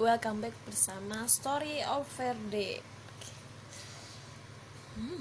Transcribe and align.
welcome 0.00 0.40
back 0.40 0.56
bersama 0.64 1.28
Story 1.28 1.84
of 1.84 2.08
Verde. 2.16 2.80
Hmm, 4.96 5.20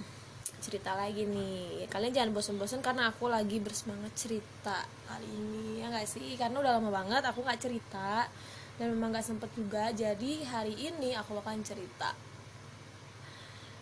Cerita 0.63 0.96
lagi 0.96 1.28
nih. 1.28 1.83
Kalian 1.91 2.15
jangan 2.15 2.31
bosan-bosan 2.31 2.79
karena 2.79 3.12
aku 3.12 3.28
lagi 3.28 3.60
bersemangat 3.60 4.15
cerita 4.15 4.88
kali 5.04 5.28
ini 5.28 5.84
Ya 5.84 5.92
gak 5.92 6.07
sih? 6.07 6.39
Karena 6.39 6.63
udah 6.63 6.79
lama 6.79 6.96
banget 6.96 7.20
aku 7.28 7.44
gak 7.44 7.60
cerita 7.60 8.31
Dan 8.79 8.96
memang 8.96 9.12
gak 9.12 9.28
sempet 9.28 9.51
juga. 9.51 9.92
Jadi 9.92 10.47
hari 10.47 10.71
ini 10.79 11.11
aku 11.11 11.35
akan 11.35 11.59
cerita. 11.59 12.15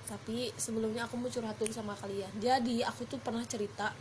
Tapi 0.09 0.49
sebelumnya 0.57 1.05
aku 1.05 1.13
mau 1.21 1.29
curhat 1.29 1.61
dulu 1.61 1.77
sama 1.77 1.93
kalian. 1.93 2.33
Jadi 2.41 2.81
aku 2.81 3.05
tuh 3.05 3.21
pernah 3.21 3.45
cerita 3.45 3.93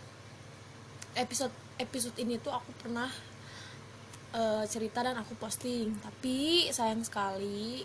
Episode 1.12 1.52
episode 1.76 2.16
ini 2.16 2.40
tuh 2.40 2.56
aku 2.56 2.72
pernah 2.80 3.12
uh, 4.36 4.64
cerita 4.68 5.00
dan 5.00 5.16
aku 5.16 5.32
posting. 5.40 5.96
Tapi 6.04 6.68
sayang 6.68 7.00
sekali 7.02 7.82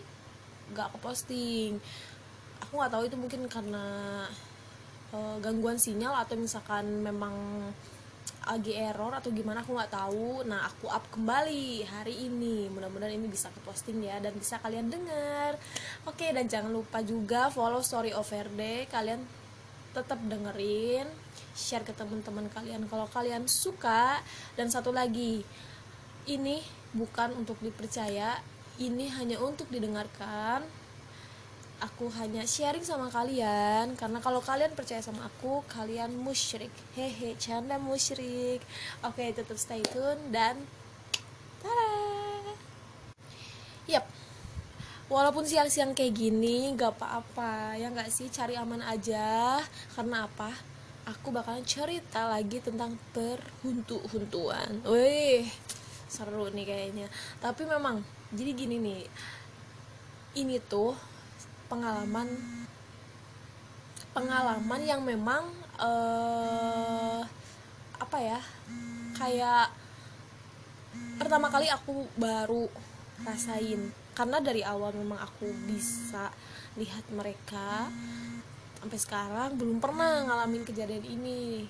nggak 0.76 0.92
aku 0.92 0.98
posting. 1.00 1.80
Aku 2.68 2.78
nggak 2.78 2.92
tahu 2.92 3.04
itu 3.08 3.18
mungkin 3.18 3.42
karena 3.48 3.86
uh, 5.16 5.36
gangguan 5.40 5.80
sinyal 5.80 6.14
atau 6.20 6.36
misalkan 6.36 7.02
memang 7.02 7.34
lagi 8.42 8.74
error 8.74 9.14
atau 9.14 9.30
gimana 9.32 9.62
aku 9.64 9.74
nggak 9.78 9.94
tahu. 9.94 10.44
Nah 10.46 10.68
aku 10.68 10.92
up 10.92 11.08
kembali 11.14 11.88
hari 11.88 12.28
ini. 12.28 12.68
Mudah-mudahan 12.70 13.16
ini 13.16 13.32
bisa 13.32 13.48
ke 13.50 13.60
posting 13.64 14.04
ya 14.04 14.20
dan 14.20 14.36
bisa 14.36 14.60
kalian 14.60 14.92
dengar. 14.92 15.56
Oke 16.06 16.30
dan 16.36 16.46
jangan 16.52 16.74
lupa 16.74 17.00
juga 17.02 17.48
follow 17.54 17.82
story 17.82 18.12
over 18.12 18.50
day 18.54 18.86
kalian 18.92 19.24
tetap 19.92 20.24
dengerin 20.24 21.04
share 21.52 21.84
ke 21.84 21.92
teman-teman 21.92 22.48
kalian 22.50 22.88
kalau 22.90 23.06
kalian 23.10 23.46
suka. 23.46 24.20
Dan 24.58 24.74
satu 24.74 24.90
lagi 24.90 25.46
ini 26.30 26.62
bukan 26.92 27.34
untuk 27.40 27.58
dipercaya 27.64 28.38
ini 28.82 29.10
hanya 29.14 29.38
untuk 29.42 29.70
didengarkan. 29.70 30.66
Aku 31.82 32.14
hanya 32.14 32.46
sharing 32.46 32.86
sama 32.86 33.10
kalian 33.10 33.98
karena 33.98 34.22
kalau 34.22 34.38
kalian 34.38 34.78
percaya 34.78 35.02
sama 35.02 35.26
aku 35.26 35.66
kalian 35.66 36.14
musyrik. 36.14 36.70
Hehe 36.94 37.34
canda 37.42 37.82
musyrik. 37.82 38.62
Oke 39.02 39.34
tetap 39.34 39.58
stay 39.58 39.82
tune 39.82 40.30
dan 40.30 40.62
tada! 41.66 42.54
Yap. 43.90 44.06
Walaupun 45.10 45.44
siang-siang 45.44 45.98
kayak 45.98 46.14
gini 46.14 46.70
gak 46.78 47.02
apa-apa. 47.02 47.76
Ya 47.82 47.90
nggak 47.90 48.14
sih? 48.14 48.30
Cari 48.30 48.54
aman 48.56 48.86
aja. 48.86 49.58
Karena 49.98 50.30
apa? 50.30 50.54
Aku 51.10 51.34
bakalan 51.34 51.66
cerita 51.66 52.30
lagi 52.30 52.62
tentang 52.62 52.94
perhuntu-huntuan. 53.10 54.86
Wih 54.86 55.50
seru 56.12 56.52
nih 56.52 56.68
kayaknya. 56.68 57.08
Tapi 57.40 57.64
memang 57.64 58.04
jadi 58.36 58.52
gini 58.52 58.76
nih 58.84 59.02
ini 60.36 60.60
tuh 60.60 60.92
pengalaman 61.72 62.28
pengalaman 64.12 64.82
yang 64.84 65.02
memang 65.08 65.48
uh, 65.80 67.24
apa 67.96 68.18
ya 68.20 68.40
kayak 69.16 69.72
pertama 71.16 71.48
kali 71.48 71.72
aku 71.72 72.04
baru 72.20 72.68
rasain. 73.24 73.96
Karena 74.12 74.44
dari 74.44 74.60
awal 74.68 74.92
memang 74.92 75.24
aku 75.24 75.48
bisa 75.72 76.28
lihat 76.76 77.08
mereka 77.16 77.88
sampai 78.84 79.00
sekarang 79.00 79.56
belum 79.56 79.80
pernah 79.80 80.28
ngalamin 80.28 80.68
kejadian 80.68 81.08
ini. 81.08 81.64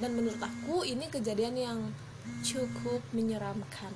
Dan 0.00 0.16
menurut 0.16 0.40
aku 0.40 0.88
ini 0.88 1.06
kejadian 1.12 1.54
yang 1.54 1.78
cukup 2.42 3.02
menyeramkan. 3.14 3.94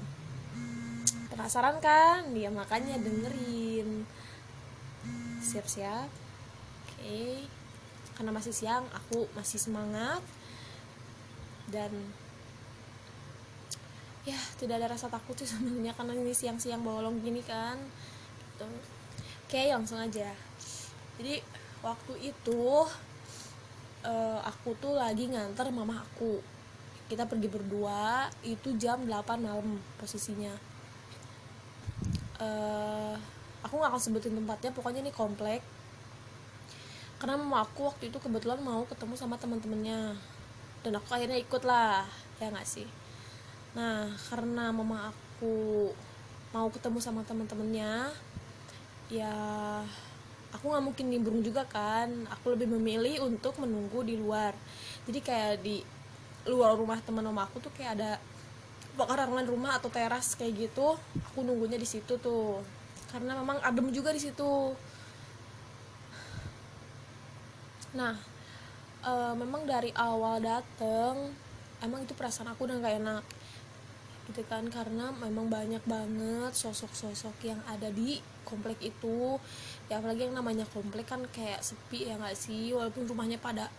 Penasaran 1.31 1.79
kan? 1.83 2.31
Ya 2.33 2.49
makanya 2.49 2.99
dengerin. 2.99 4.07
Siap-siap. 5.43 6.09
Oke. 6.87 7.47
Karena 8.17 8.31
masih 8.33 8.55
siang 8.55 8.87
aku 8.95 9.29
masih 9.37 9.61
semangat. 9.61 10.23
Dan 11.69 11.93
ya 14.27 14.39
tidak 14.59 14.83
ada 14.83 14.97
rasa 14.99 15.07
takut 15.07 15.39
sih 15.39 15.47
sebenarnya 15.53 15.95
karena 15.95 16.19
ini 16.19 16.35
siang-siang 16.35 16.83
bolong 16.83 17.23
gini 17.23 17.43
kan. 17.45 17.79
Gitu. 18.57 18.67
oke 19.47 19.63
langsung 19.71 20.01
aja. 20.01 20.33
Jadi 21.21 21.39
waktu 21.85 22.35
itu 22.35 22.65
uh, 24.03 24.41
aku 24.43 24.75
tuh 24.81 24.97
lagi 24.97 25.31
nganter 25.31 25.71
mama 25.71 26.03
aku 26.03 26.56
kita 27.07 27.25
pergi 27.31 27.47
berdua 27.47 28.27
itu 28.43 28.75
jam 28.75 29.07
8 29.07 29.39
malam 29.39 29.79
posisinya. 29.99 30.51
Uh, 32.37 33.15
aku 33.63 33.79
nggak 33.79 33.91
akan 33.95 34.03
sebutin 34.03 34.35
tempatnya 34.35 34.71
pokoknya 34.75 35.01
ini 35.07 35.15
komplek. 35.15 35.63
Karena 37.17 37.41
mama 37.41 37.65
aku 37.65 37.89
waktu 37.89 38.13
itu 38.13 38.19
kebetulan 38.19 38.61
mau 38.61 38.83
ketemu 38.85 39.15
sama 39.15 39.39
teman-temannya. 39.39 40.19
Dan 40.83 40.93
aku 40.99 41.09
akhirnya 41.15 41.39
ikut 41.39 41.63
lah 41.63 42.05
ya 42.43 42.51
nggak 42.53 42.69
sih? 42.69 42.87
Nah 43.79 44.11
karena 44.29 44.75
mama 44.75 45.15
aku 45.15 45.91
mau 46.51 46.69
ketemu 46.71 46.99
sama 47.03 47.23
teman-temannya 47.27 48.09
ya 49.07 49.35
aku 50.51 50.65
nggak 50.73 50.85
mungkin 50.85 51.07
nimbrung 51.09 51.41
juga 51.41 51.63
kan? 51.71 52.11
Aku 52.39 52.53
lebih 52.53 52.67
memilih 52.67 53.25
untuk 53.25 53.57
menunggu 53.63 54.03
di 54.03 54.19
luar. 54.19 54.53
Jadi 55.07 55.19
kayak 55.23 55.63
di 55.63 55.96
luar 56.47 56.79
rumah 56.79 56.99
teman 57.03 57.27
mama 57.27 57.47
aku 57.47 57.59
tuh 57.59 57.73
kayak 57.75 57.99
ada 57.99 58.11
pekarangan 58.97 59.45
rumah 59.45 59.77
atau 59.77 59.93
teras 59.93 60.35
kayak 60.35 60.71
gitu. 60.71 60.97
Aku 61.33 61.45
nunggunya 61.45 61.77
di 61.77 61.87
situ 61.87 62.17
tuh. 62.17 62.65
Karena 63.13 63.37
memang 63.37 63.61
adem 63.61 63.93
juga 63.93 64.11
di 64.11 64.21
situ. 64.23 64.73
Nah 67.93 68.17
e, 69.05 69.13
memang 69.37 69.69
dari 69.69 69.93
awal 69.95 70.41
dateng 70.41 71.33
emang 71.85 72.03
itu 72.03 72.17
perasaan 72.17 72.51
aku 72.51 72.65
udah 72.67 72.77
gak 72.81 72.97
enak. 73.05 73.25
Gitu 74.27 74.43
kan 74.49 74.67
karena 74.73 75.15
memang 75.15 75.47
banyak 75.47 75.85
banget 75.87 76.53
sosok-sosok 76.57 77.37
yang 77.47 77.61
ada 77.69 77.93
di 77.93 78.19
komplek 78.49 78.81
itu. 78.81 79.37
Ya 79.93 80.01
apalagi 80.01 80.27
yang 80.27 80.35
namanya 80.35 80.65
komplek 80.73 81.07
kan 81.07 81.23
kayak 81.31 81.63
sepi 81.63 82.11
ya 82.11 82.19
nggak 82.19 82.35
sih? 82.35 82.75
Walaupun 82.75 83.07
rumahnya 83.07 83.39
pada 83.39 83.71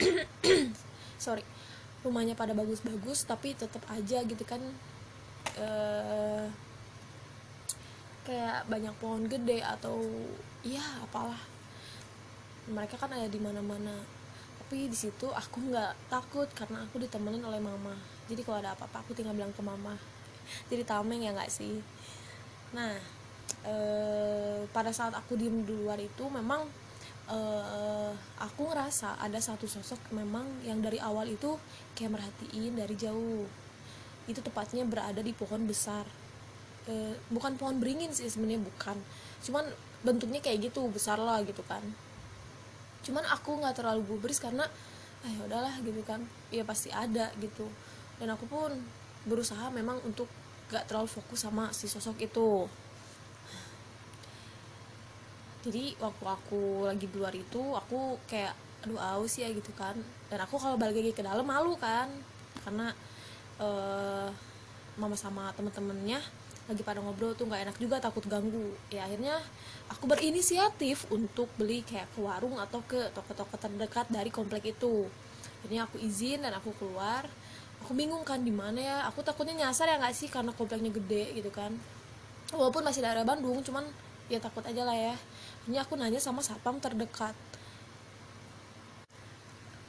sorry 1.24 1.44
rumahnya 2.00 2.32
pada 2.32 2.56
bagus-bagus 2.56 3.28
tapi 3.28 3.52
tetap 3.52 3.84
aja 3.92 4.24
gitu 4.24 4.44
kan 4.48 4.60
uh, 5.60 6.48
kayak 8.24 8.68
banyak 8.68 8.94
pohon 9.00 9.24
gede 9.26 9.64
atau 9.64 9.98
iya 10.62 10.84
apalah. 11.02 11.40
Mereka 12.70 13.00
kan 13.00 13.10
ada 13.10 13.26
di 13.26 13.40
mana-mana. 13.40 13.96
Tapi 14.60 14.86
di 14.86 14.94
situ 14.94 15.26
aku 15.26 15.72
nggak 15.72 16.12
takut 16.12 16.46
karena 16.54 16.84
aku 16.86 17.02
ditemenin 17.02 17.42
oleh 17.42 17.58
mama. 17.58 17.96
Jadi 18.30 18.46
kalau 18.46 18.62
ada 18.62 18.76
apa-apa 18.76 19.02
aku 19.02 19.16
tinggal 19.16 19.34
bilang 19.34 19.50
ke 19.50 19.62
mama. 19.64 19.96
Jadi 20.70 20.86
tameng 20.86 21.26
ya 21.26 21.34
nggak 21.34 21.50
sih? 21.50 21.82
Nah 22.76 22.94
eh, 23.66 24.62
pada 24.70 24.94
saat 24.94 25.16
aku 25.16 25.34
diem 25.34 25.66
di 25.66 25.74
luar 25.74 25.98
itu 25.98 26.24
memang 26.30 26.68
uh, 27.30 28.12
aku 28.42 28.68
ngerasa 28.68 29.22
ada 29.22 29.38
satu 29.38 29.70
sosok 29.70 30.12
memang 30.12 30.44
yang 30.66 30.82
dari 30.82 30.98
awal 30.98 31.30
itu 31.30 31.56
kayak 31.94 32.18
merhatiin 32.18 32.74
dari 32.74 32.94
jauh. 32.98 33.46
Itu 34.26 34.42
tepatnya 34.42 34.82
berada 34.84 35.22
di 35.22 35.30
pohon 35.30 35.64
besar. 35.64 36.04
Uh, 36.90 37.14
bukan 37.30 37.54
pohon 37.54 37.78
beringin 37.78 38.10
sih 38.10 38.26
sebenarnya 38.26 38.60
bukan. 38.60 38.98
Cuman 39.46 39.64
bentuknya 40.02 40.42
kayak 40.42 40.70
gitu 40.72 40.90
besar 40.90 41.16
lah 41.22 41.40
gitu 41.46 41.62
kan. 41.64 41.82
Cuman 43.06 43.24
aku 43.30 43.62
nggak 43.62 43.78
terlalu 43.78 44.04
gubris 44.04 44.42
karena 44.42 44.66
ah 45.20 45.30
ya 45.30 45.40
udahlah 45.46 45.74
gitu 45.86 46.02
kan. 46.02 46.20
Ya 46.50 46.66
pasti 46.66 46.90
ada 46.90 47.30
gitu. 47.38 47.70
Dan 48.18 48.34
aku 48.34 48.44
pun 48.50 48.74
berusaha 49.24 49.68
memang 49.72 50.00
untuk 50.04 50.28
gak 50.70 50.86
terlalu 50.86 51.10
fokus 51.10 51.44
sama 51.44 51.74
si 51.74 51.90
sosok 51.90 52.16
itu 52.22 52.64
jadi 55.60 55.92
waktu 56.00 56.24
aku 56.24 56.88
lagi 56.88 57.04
di 57.04 57.16
luar 57.20 57.36
itu 57.36 57.60
aku 57.76 58.16
kayak 58.24 58.56
aduh 58.80 58.96
aus 58.96 59.36
ya 59.36 59.52
gitu 59.52 59.72
kan. 59.76 59.92
Dan 60.32 60.38
aku 60.40 60.56
kalau 60.56 60.80
balik 60.80 61.04
lagi 61.04 61.12
ke 61.12 61.20
dalam 61.20 61.44
malu 61.44 61.76
kan. 61.76 62.08
Karena 62.64 62.88
uh, 63.60 64.28
mama 64.96 65.16
sama 65.16 65.52
temen-temennya 65.52 66.20
lagi 66.68 66.86
pada 66.86 67.02
ngobrol 67.02 67.34
tuh 67.36 67.44
nggak 67.44 67.62
enak 67.68 67.76
juga 67.76 68.00
takut 68.00 68.24
ganggu. 68.24 68.72
Ya 68.88 69.04
akhirnya 69.04 69.36
aku 69.92 70.08
berinisiatif 70.08 71.04
untuk 71.12 71.52
beli 71.60 71.84
kayak 71.84 72.08
ke 72.16 72.24
warung 72.24 72.56
atau 72.56 72.80
ke 72.88 73.12
toko-toko 73.12 73.60
terdekat 73.60 74.08
dari 74.08 74.32
komplek 74.32 74.72
itu. 74.72 75.04
Akhirnya 75.60 75.84
aku 75.84 76.00
izin 76.00 76.40
dan 76.40 76.56
aku 76.56 76.72
keluar. 76.80 77.28
Aku 77.84 77.92
bingung 77.92 78.24
kan 78.24 78.40
di 78.40 78.52
mana 78.52 78.80
ya. 78.80 78.98
Aku 79.12 79.20
takutnya 79.20 79.68
nyasar 79.68 79.92
ya 79.92 80.00
nggak 80.00 80.16
sih 80.16 80.32
karena 80.32 80.56
kompleknya 80.56 80.88
gede 80.88 81.36
gitu 81.36 81.52
kan. 81.52 81.76
Walaupun 82.56 82.80
masih 82.80 83.04
daerah 83.04 83.28
Bandung 83.28 83.60
cuman 83.60 83.84
ya 84.30 84.38
takut 84.38 84.62
aja 84.62 84.86
lah 84.86 84.94
ya 84.94 85.14
ini 85.68 85.76
aku 85.76 85.98
nanya 85.98 86.22
sama 86.22 86.40
satpam 86.40 86.80
terdekat 86.80 87.36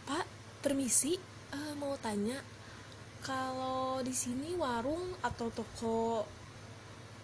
pak 0.09 0.25
permisi 0.65 1.15
uh, 1.53 1.73
mau 1.79 1.95
tanya 2.01 2.41
kalau 3.21 4.01
di 4.01 4.12
sini 4.12 4.57
warung 4.57 5.13
atau 5.21 5.53
toko 5.53 6.25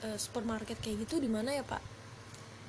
eh, 0.05 0.13
supermarket 0.13 0.77
kayak 0.77 1.09
gitu 1.09 1.17
di 1.17 1.25
mana 1.25 1.49
ya 1.49 1.65
pak 1.65 1.97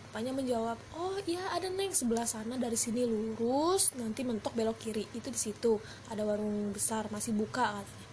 Bapaknya 0.08 0.32
menjawab, 0.32 0.80
oh 0.96 1.20
iya 1.30 1.52
ada 1.52 1.69
neng 1.69 1.92
sebelah 1.92 2.25
sana 2.25 2.56
dari 2.56 2.80
sini 2.80 3.04
lurus, 3.04 3.92
nanti 4.00 4.25
mentok 4.25 4.56
belok 4.56 4.80
kiri 4.80 5.04
itu 5.12 5.28
di 5.28 5.36
situ 5.36 5.76
ada 6.08 6.25
warung 6.25 6.72
besar 6.72 7.12
masih 7.12 7.36
buka 7.36 7.76
katanya. 7.76 8.08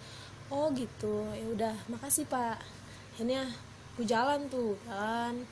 Oh 0.52 0.68
gitu, 0.76 1.24
ya 1.32 1.48
udah 1.50 1.76
makasih 1.88 2.28
pak. 2.28 2.60
Akhirnya 3.16 3.48
aku 3.96 4.04
jalan 4.04 4.44
tuh 4.52 4.76
jalan. 4.86 5.50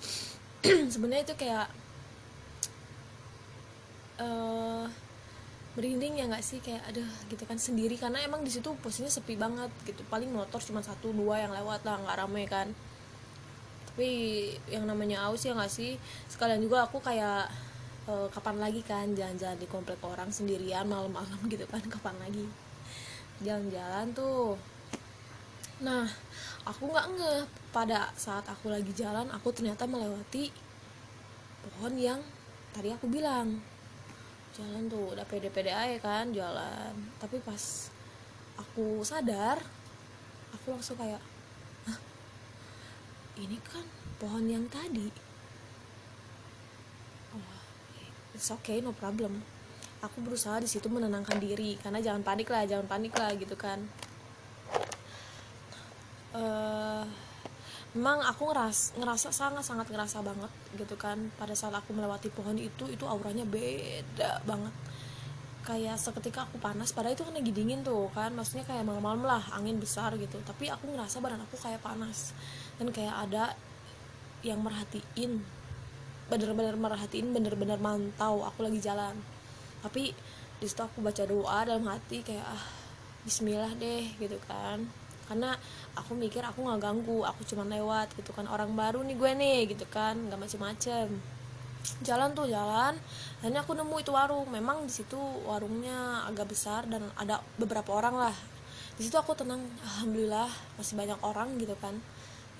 Sebenarnya 0.94 1.32
itu 1.32 1.36
kayak 1.40 1.74
eh 4.22 4.86
merinding 5.74 6.22
ya 6.22 6.26
nggak 6.30 6.46
sih? 6.46 6.60
Kayak 6.62 6.86
aduh 6.94 7.10
gitu 7.30 7.44
kan 7.50 7.58
sendiri. 7.58 7.98
Karena 7.98 8.22
emang 8.22 8.46
di 8.46 8.52
situ 8.54 8.70
posisinya 8.78 9.10
sepi 9.10 9.34
banget 9.38 9.70
gitu. 9.90 10.02
Paling 10.10 10.30
motor 10.30 10.62
cuma 10.62 10.82
satu 10.86 11.10
dua 11.14 11.42
yang 11.42 11.52
lewat 11.54 11.82
lah 11.86 11.98
nggak 12.02 12.18
rame 12.26 12.44
kan. 12.46 12.68
Tapi 13.94 14.10
yang 14.70 14.86
namanya 14.90 15.30
aus 15.30 15.46
ya 15.46 15.54
nggak 15.58 15.72
sih? 15.72 15.98
Sekalian 16.30 16.62
juga 16.62 16.86
aku 16.86 17.02
kayak 17.02 17.50
eh, 18.10 18.28
kapan 18.34 18.58
lagi 18.62 18.82
kan 18.86 19.10
jalan-jalan 19.18 19.58
di 19.58 19.68
komplek 19.70 20.00
orang 20.06 20.30
sendirian 20.30 20.86
malam-malam 20.86 21.40
gitu 21.54 21.66
kan 21.70 21.82
kapan 21.90 22.16
lagi? 22.22 22.46
Jalan-jalan 23.42 24.14
tuh. 24.14 24.58
Nah 25.82 26.06
aku 26.70 26.90
nggak 26.90 27.08
ngeh. 27.18 27.44
Pada 27.74 28.14
saat 28.14 28.46
aku 28.46 28.70
lagi 28.70 28.94
jalan 28.94 29.26
aku 29.34 29.50
ternyata 29.50 29.90
melewati 29.90 30.54
pohon 31.64 31.98
yang 31.98 32.22
tadi 32.70 32.94
aku 32.94 33.10
bilang 33.10 33.73
jalan 34.54 34.86
tuh 34.86 35.18
udah 35.18 35.26
pede-pede 35.26 35.74
aja 35.74 35.98
kan 35.98 36.30
jalan. 36.30 36.94
Tapi 37.18 37.42
pas 37.42 37.90
aku 38.58 39.02
sadar 39.02 39.58
aku 40.54 40.78
langsung 40.78 40.94
kayak 40.94 41.18
Hah? 41.90 42.00
ini 43.42 43.58
kan 43.66 43.86
pohon 44.22 44.46
yang 44.46 44.66
tadi. 44.70 45.10
Oh 47.34 47.58
it's 48.38 48.54
okay 48.54 48.80
no 48.80 48.94
problem. 48.94 49.42
Aku 50.04 50.20
berusaha 50.22 50.60
di 50.62 50.70
situ 50.70 50.86
menenangkan 50.92 51.40
diri 51.42 51.80
karena 51.82 52.04
jangan 52.04 52.22
panik 52.22 52.52
lah 52.52 52.68
jangan 52.70 52.86
panik 52.86 53.14
lah 53.18 53.34
gitu 53.34 53.58
kan. 53.58 53.82
Eh 56.38 57.33
memang 57.94 58.26
aku 58.26 58.50
ngeras 58.50 58.98
ngerasa 58.98 59.30
sangat 59.30 59.62
sangat 59.62 59.88
ngerasa 59.90 60.26
banget 60.26 60.52
gitu 60.78 60.98
kan. 60.98 61.30
Pada 61.38 61.54
saat 61.54 61.74
aku 61.78 61.94
melewati 61.94 62.34
pohon 62.34 62.58
itu 62.58 62.90
itu 62.90 63.06
auranya 63.06 63.46
beda 63.46 64.42
banget. 64.50 64.74
Kayak 65.64 65.96
seketika 66.02 66.44
aku 66.50 66.60
panas 66.60 66.92
padahal 66.92 67.16
itu 67.16 67.24
kan 67.24 67.38
lagi 67.38 67.54
dingin 67.54 67.86
tuh 67.86 68.10
kan. 68.12 68.34
Maksudnya 68.34 68.66
kayak 68.66 68.84
malam-malam 68.84 69.24
lah 69.24 69.44
angin 69.54 69.78
besar 69.78 70.18
gitu. 70.18 70.42
Tapi 70.42 70.74
aku 70.74 70.90
ngerasa 70.90 71.22
badan 71.22 71.46
aku 71.46 71.56
kayak 71.62 71.86
panas. 71.86 72.34
Dan 72.82 72.90
kayak 72.90 73.30
ada 73.30 73.54
yang 74.42 74.60
merhatiin 74.60 75.40
bener-bener 76.28 76.74
merhatiin 76.74 77.30
bener-bener 77.30 77.78
mantau 77.78 78.42
aku 78.42 78.66
lagi 78.66 78.82
jalan. 78.82 79.14
Tapi 79.86 80.10
di 80.58 80.66
situ 80.66 80.82
aku 80.82 81.04
baca 81.04 81.24
doa 81.30 81.62
dalam 81.68 81.86
hati 81.86 82.26
kayak 82.26 82.48
ah 82.48 82.66
Bismillah 83.24 83.72
deh 83.80 84.04
gitu 84.20 84.36
kan 84.48 85.03
karena 85.34 85.58
aku 85.98 86.14
mikir 86.14 86.46
aku 86.46 86.62
nggak 86.62 86.78
ganggu 86.78 87.26
aku 87.26 87.42
cuma 87.50 87.66
lewat 87.66 88.14
gitu 88.14 88.30
kan. 88.38 88.46
Orang 88.46 88.78
baru 88.78 89.02
nih 89.02 89.18
gue 89.18 89.32
nih 89.34 89.60
gitu 89.74 89.90
kan. 89.90 90.14
Nggak 90.14 90.46
macem-macem. 90.46 91.10
Jalan 92.06 92.38
tuh 92.38 92.46
jalan 92.48 92.94
akhirnya 93.42 93.66
aku 93.66 93.74
nemu 93.74 93.96
itu 93.98 94.14
warung. 94.14 94.46
Memang 94.54 94.86
di 94.86 94.94
situ 94.94 95.18
warungnya 95.50 96.30
agak 96.30 96.54
besar 96.54 96.86
dan 96.86 97.10
ada 97.18 97.42
beberapa 97.58 97.98
orang 97.98 98.30
lah. 98.30 98.36
Di 98.94 99.10
situ 99.10 99.18
aku 99.18 99.34
tenang 99.34 99.66
alhamdulillah 99.82 100.54
masih 100.78 100.94
banyak 100.94 101.18
orang 101.26 101.58
gitu 101.58 101.74
kan. 101.82 101.98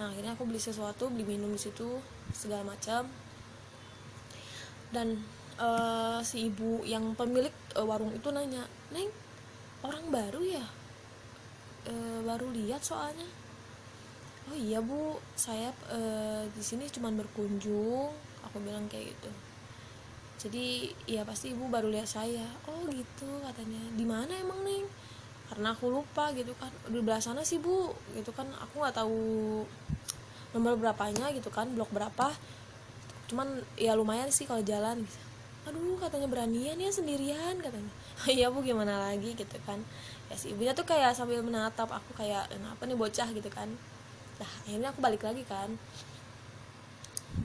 Nah 0.02 0.10
akhirnya 0.10 0.34
aku 0.34 0.50
beli 0.50 0.58
sesuatu 0.58 1.14
beli 1.14 1.30
minum 1.30 1.54
di 1.54 1.62
situ 1.62 2.02
segala 2.34 2.74
macam 2.74 3.06
dan 4.90 5.22
eh, 5.62 6.20
si 6.26 6.50
ibu 6.50 6.82
yang 6.86 7.14
pemilik 7.14 7.54
eh, 7.78 7.86
warung 7.86 8.14
itu 8.14 8.30
nanya 8.34 8.66
neng 8.94 9.10
orang 9.86 10.06
baru 10.10 10.42
ya 10.42 10.66
Eh, 11.84 12.20
baru 12.24 12.48
lihat 12.56 12.80
soalnya. 12.80 13.28
Oh 14.48 14.56
iya 14.56 14.80
bu. 14.80 15.20
Saya 15.36 15.72
eh, 15.92 16.44
di 16.52 16.64
sini 16.64 16.88
cuma 16.88 17.12
berkunjung. 17.12 18.12
Aku 18.48 18.58
bilang 18.64 18.88
kayak 18.88 19.12
gitu. 19.16 19.32
Jadi 20.48 20.92
ya 21.08 21.24
pasti 21.28 21.52
ibu 21.52 21.68
baru 21.68 21.92
lihat 21.92 22.08
saya. 22.08 22.48
Oh 22.72 22.88
gitu 22.88 23.28
katanya. 23.44 23.82
Di 23.96 24.06
mana 24.08 24.32
emang 24.40 24.64
neng 24.64 24.88
karena 25.52 25.76
aku 25.76 25.92
lupa 25.92 26.32
gitu 26.32 26.56
kan. 26.56 26.72
Di 26.88 27.00
belah 27.04 27.20
sana 27.20 27.44
sih 27.44 27.60
bu. 27.60 27.92
Gitu 28.16 28.32
kan. 28.32 28.48
Aku 28.64 28.80
nggak 28.80 28.96
tahu 29.04 29.20
nomor 30.56 30.80
berapanya 30.80 31.36
gitu 31.36 31.52
kan. 31.52 31.68
Blok 31.76 31.92
berapa. 31.92 32.32
Cuman 33.28 33.60
ya 33.76 33.92
lumayan 34.00 34.32
sih 34.32 34.48
kalau 34.48 34.64
jalan. 34.64 35.04
Aduh 35.68 35.96
katanya 36.00 36.28
beranian 36.32 36.80
ya 36.80 36.92
sendirian 36.92 37.60
katanya. 37.60 37.92
Iya 38.32 38.48
bu. 38.56 38.64
Gimana 38.64 39.12
lagi 39.12 39.36
gitu 39.36 39.60
kan 39.68 39.84
si 40.38 40.54
ibunya 40.54 40.74
tuh 40.74 40.86
kayak 40.88 41.14
sambil 41.14 41.42
menatap 41.46 41.90
aku 41.90 42.12
kayak 42.18 42.50
kenapa 42.50 42.82
nih 42.86 42.98
bocah 42.98 43.30
gitu 43.32 43.50
kan. 43.52 43.70
Nah 44.40 44.50
akhirnya 44.66 44.90
aku 44.92 45.00
balik 45.00 45.22
lagi 45.24 45.44
kan. 45.46 45.70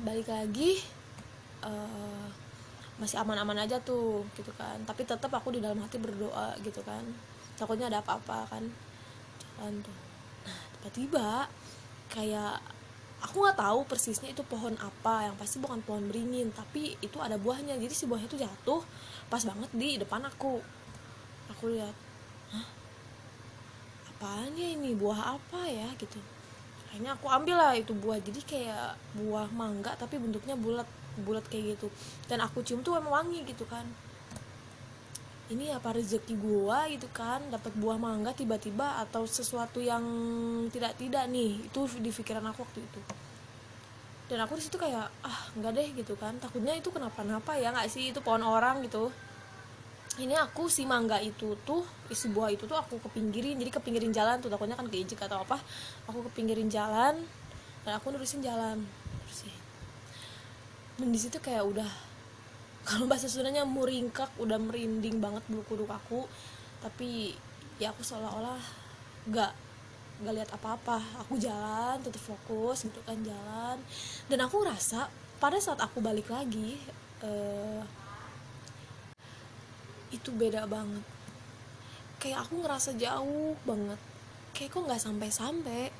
Balik 0.04 0.28
lagi 0.28 0.80
eh, 1.64 2.26
masih 2.98 3.16
aman-aman 3.22 3.62
aja 3.62 3.78
tuh 3.82 4.26
gitu 4.34 4.50
kan. 4.58 4.80
Tapi 4.84 5.06
tetap 5.06 5.30
aku 5.30 5.54
di 5.54 5.60
dalam 5.62 5.78
hati 5.78 6.00
berdoa 6.00 6.58
gitu 6.64 6.82
kan. 6.82 7.02
Takutnya 7.54 7.90
ada 7.92 8.00
apa-apa 8.02 8.48
kan. 8.50 8.64
Jalan 9.58 9.74
tuh. 9.82 9.98
Nah 10.46 10.58
tiba-tiba 10.82 11.46
kayak 12.08 12.62
aku 13.18 13.42
nggak 13.42 13.58
tahu 13.58 13.78
persisnya 13.86 14.34
itu 14.34 14.42
pohon 14.46 14.74
apa. 14.80 15.30
Yang 15.30 15.36
pasti 15.38 15.56
bukan 15.62 15.80
pohon 15.82 16.06
beringin 16.10 16.50
tapi 16.54 16.98
itu 16.98 17.18
ada 17.20 17.38
buahnya. 17.38 17.78
Jadi 17.78 17.94
si 17.94 18.04
buahnya 18.06 18.28
tuh 18.30 18.40
jatuh 18.40 18.82
pas 19.28 19.42
banget 19.44 19.70
di 19.74 19.98
depan 19.98 20.24
aku. 20.26 20.58
Aku 21.54 21.64
lihat 21.72 21.94
hah 22.52 22.77
apaan 24.18 24.50
ya 24.58 24.74
ini? 24.74 24.98
Buah 24.98 25.38
apa 25.38 25.70
ya 25.70 25.86
gitu. 25.94 26.18
Akhirnya 26.90 27.14
aku 27.14 27.30
ambil 27.30 27.54
lah 27.54 27.78
itu 27.78 27.94
buah. 27.94 28.18
Jadi 28.18 28.42
kayak 28.42 28.98
buah 29.14 29.46
mangga 29.54 29.94
tapi 29.94 30.18
bentuknya 30.18 30.58
bulat 30.58 30.90
bulat 31.22 31.46
kayak 31.46 31.78
gitu. 31.78 31.86
Dan 32.26 32.42
aku 32.42 32.66
cium 32.66 32.82
tuh 32.82 32.98
emang 32.98 33.14
wangi 33.14 33.46
gitu 33.46 33.62
kan. 33.70 33.86
Ini 35.48 35.70
apa 35.72 35.94
rezeki 35.94 36.34
gua 36.34 36.90
gitu 36.90 37.06
kan 37.14 37.40
dapat 37.48 37.72
buah 37.78 37.96
mangga 37.96 38.34
tiba-tiba 38.34 39.00
atau 39.00 39.22
sesuatu 39.24 39.78
yang 39.78 40.02
tidak 40.74 40.98
tidak 40.98 41.30
nih. 41.30 41.62
Itu 41.70 41.86
di 42.02 42.10
pikiran 42.10 42.42
aku 42.50 42.66
waktu 42.66 42.82
itu. 42.82 43.00
Dan 44.28 44.44
aku 44.44 44.58
di 44.58 44.66
situ 44.66 44.76
kayak 44.76 45.08
ah 45.22 45.40
nggak 45.54 45.72
deh 45.78 45.88
gitu 45.94 46.18
kan. 46.18 46.34
Takutnya 46.42 46.74
itu 46.74 46.90
kenapa-napa 46.90 47.54
ya 47.54 47.70
nggak 47.70 47.86
sih? 47.86 48.10
Itu 48.10 48.18
pohon 48.18 48.42
orang 48.42 48.82
gitu 48.82 49.14
ini 50.18 50.34
aku 50.34 50.66
si 50.66 50.82
mangga 50.82 51.22
itu 51.22 51.54
tuh 51.62 51.86
isi 52.10 52.26
buah 52.34 52.50
itu 52.50 52.66
tuh 52.66 52.74
aku 52.74 52.98
kepinggirin. 53.06 53.54
Jadi 53.58 53.70
kepinggirin 53.70 54.10
jalan 54.10 54.42
tuh 54.42 54.50
takutnya 54.50 54.74
kan 54.74 54.90
keijik 54.90 55.22
atau 55.22 55.42
apa. 55.46 55.58
Aku 56.10 56.26
kepinggirin 56.30 56.66
jalan 56.66 57.22
dan 57.86 57.92
aku 57.94 58.10
nerusin 58.10 58.42
jalan. 58.42 58.82
Terusin 59.24 59.54
dan 60.98 61.14
di 61.14 61.18
kayak 61.22 61.62
udah 61.62 61.90
kalau 62.88 63.06
bahasa 63.06 63.30
Sundanya 63.30 63.62
muringkak 63.62 64.34
udah 64.42 64.58
merinding 64.58 65.22
banget 65.22 65.46
bulu 65.46 65.62
kuduk 65.70 65.90
aku. 65.90 66.26
Tapi 66.82 67.34
ya 67.78 67.94
aku 67.94 68.02
seolah-olah 68.02 68.58
gak 69.30 69.54
gak 70.26 70.34
lihat 70.34 70.50
apa-apa. 70.50 70.98
Aku 71.22 71.38
jalan 71.38 72.02
tetap 72.02 72.18
fokus 72.18 72.90
gitu 72.90 72.98
kan 73.06 73.22
jalan. 73.22 73.78
Dan 74.26 74.42
aku 74.42 74.66
rasa 74.66 75.06
pada 75.38 75.62
saat 75.62 75.78
aku 75.78 76.02
balik 76.02 76.26
lagi 76.26 76.74
eh, 77.22 77.82
itu 80.10 80.30
beda 80.32 80.64
banget. 80.64 81.04
Kayak 82.18 82.48
aku 82.48 82.66
ngerasa 82.66 82.98
jauh 82.98 83.54
banget. 83.62 84.00
Kayak 84.56 84.70
kok 84.74 84.82
nggak 84.90 85.02
sampai-sampai? 85.02 85.92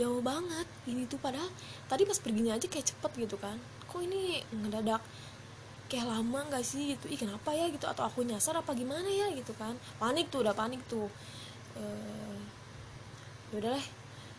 Jauh 0.00 0.24
banget. 0.24 0.64
Ini 0.88 1.04
tuh 1.04 1.20
padahal 1.20 1.50
tadi 1.84 2.08
pas 2.08 2.16
perginya 2.16 2.56
aja 2.56 2.64
kayak 2.64 2.96
cepet 2.96 3.28
gitu 3.28 3.36
kan. 3.36 3.60
Kok 3.90 4.00
ini 4.00 4.40
ngedadak? 4.54 5.02
Kayak 5.90 6.06
lama 6.08 6.46
nggak 6.48 6.64
sih 6.64 6.96
gitu? 6.96 7.10
Ih 7.10 7.18
kenapa 7.18 7.52
ya 7.52 7.68
gitu? 7.68 7.84
Atau 7.84 8.06
aku 8.06 8.24
nyasar 8.24 8.56
apa 8.56 8.72
gimana 8.72 9.10
ya 9.10 9.28
gitu 9.36 9.52
kan? 9.58 9.76
Panik 10.00 10.32
tuh 10.32 10.40
udah 10.46 10.54
panik 10.56 10.80
tuh. 10.88 11.10
Eh 11.76 12.38
yaudah 13.52 13.76
lah. 13.76 13.86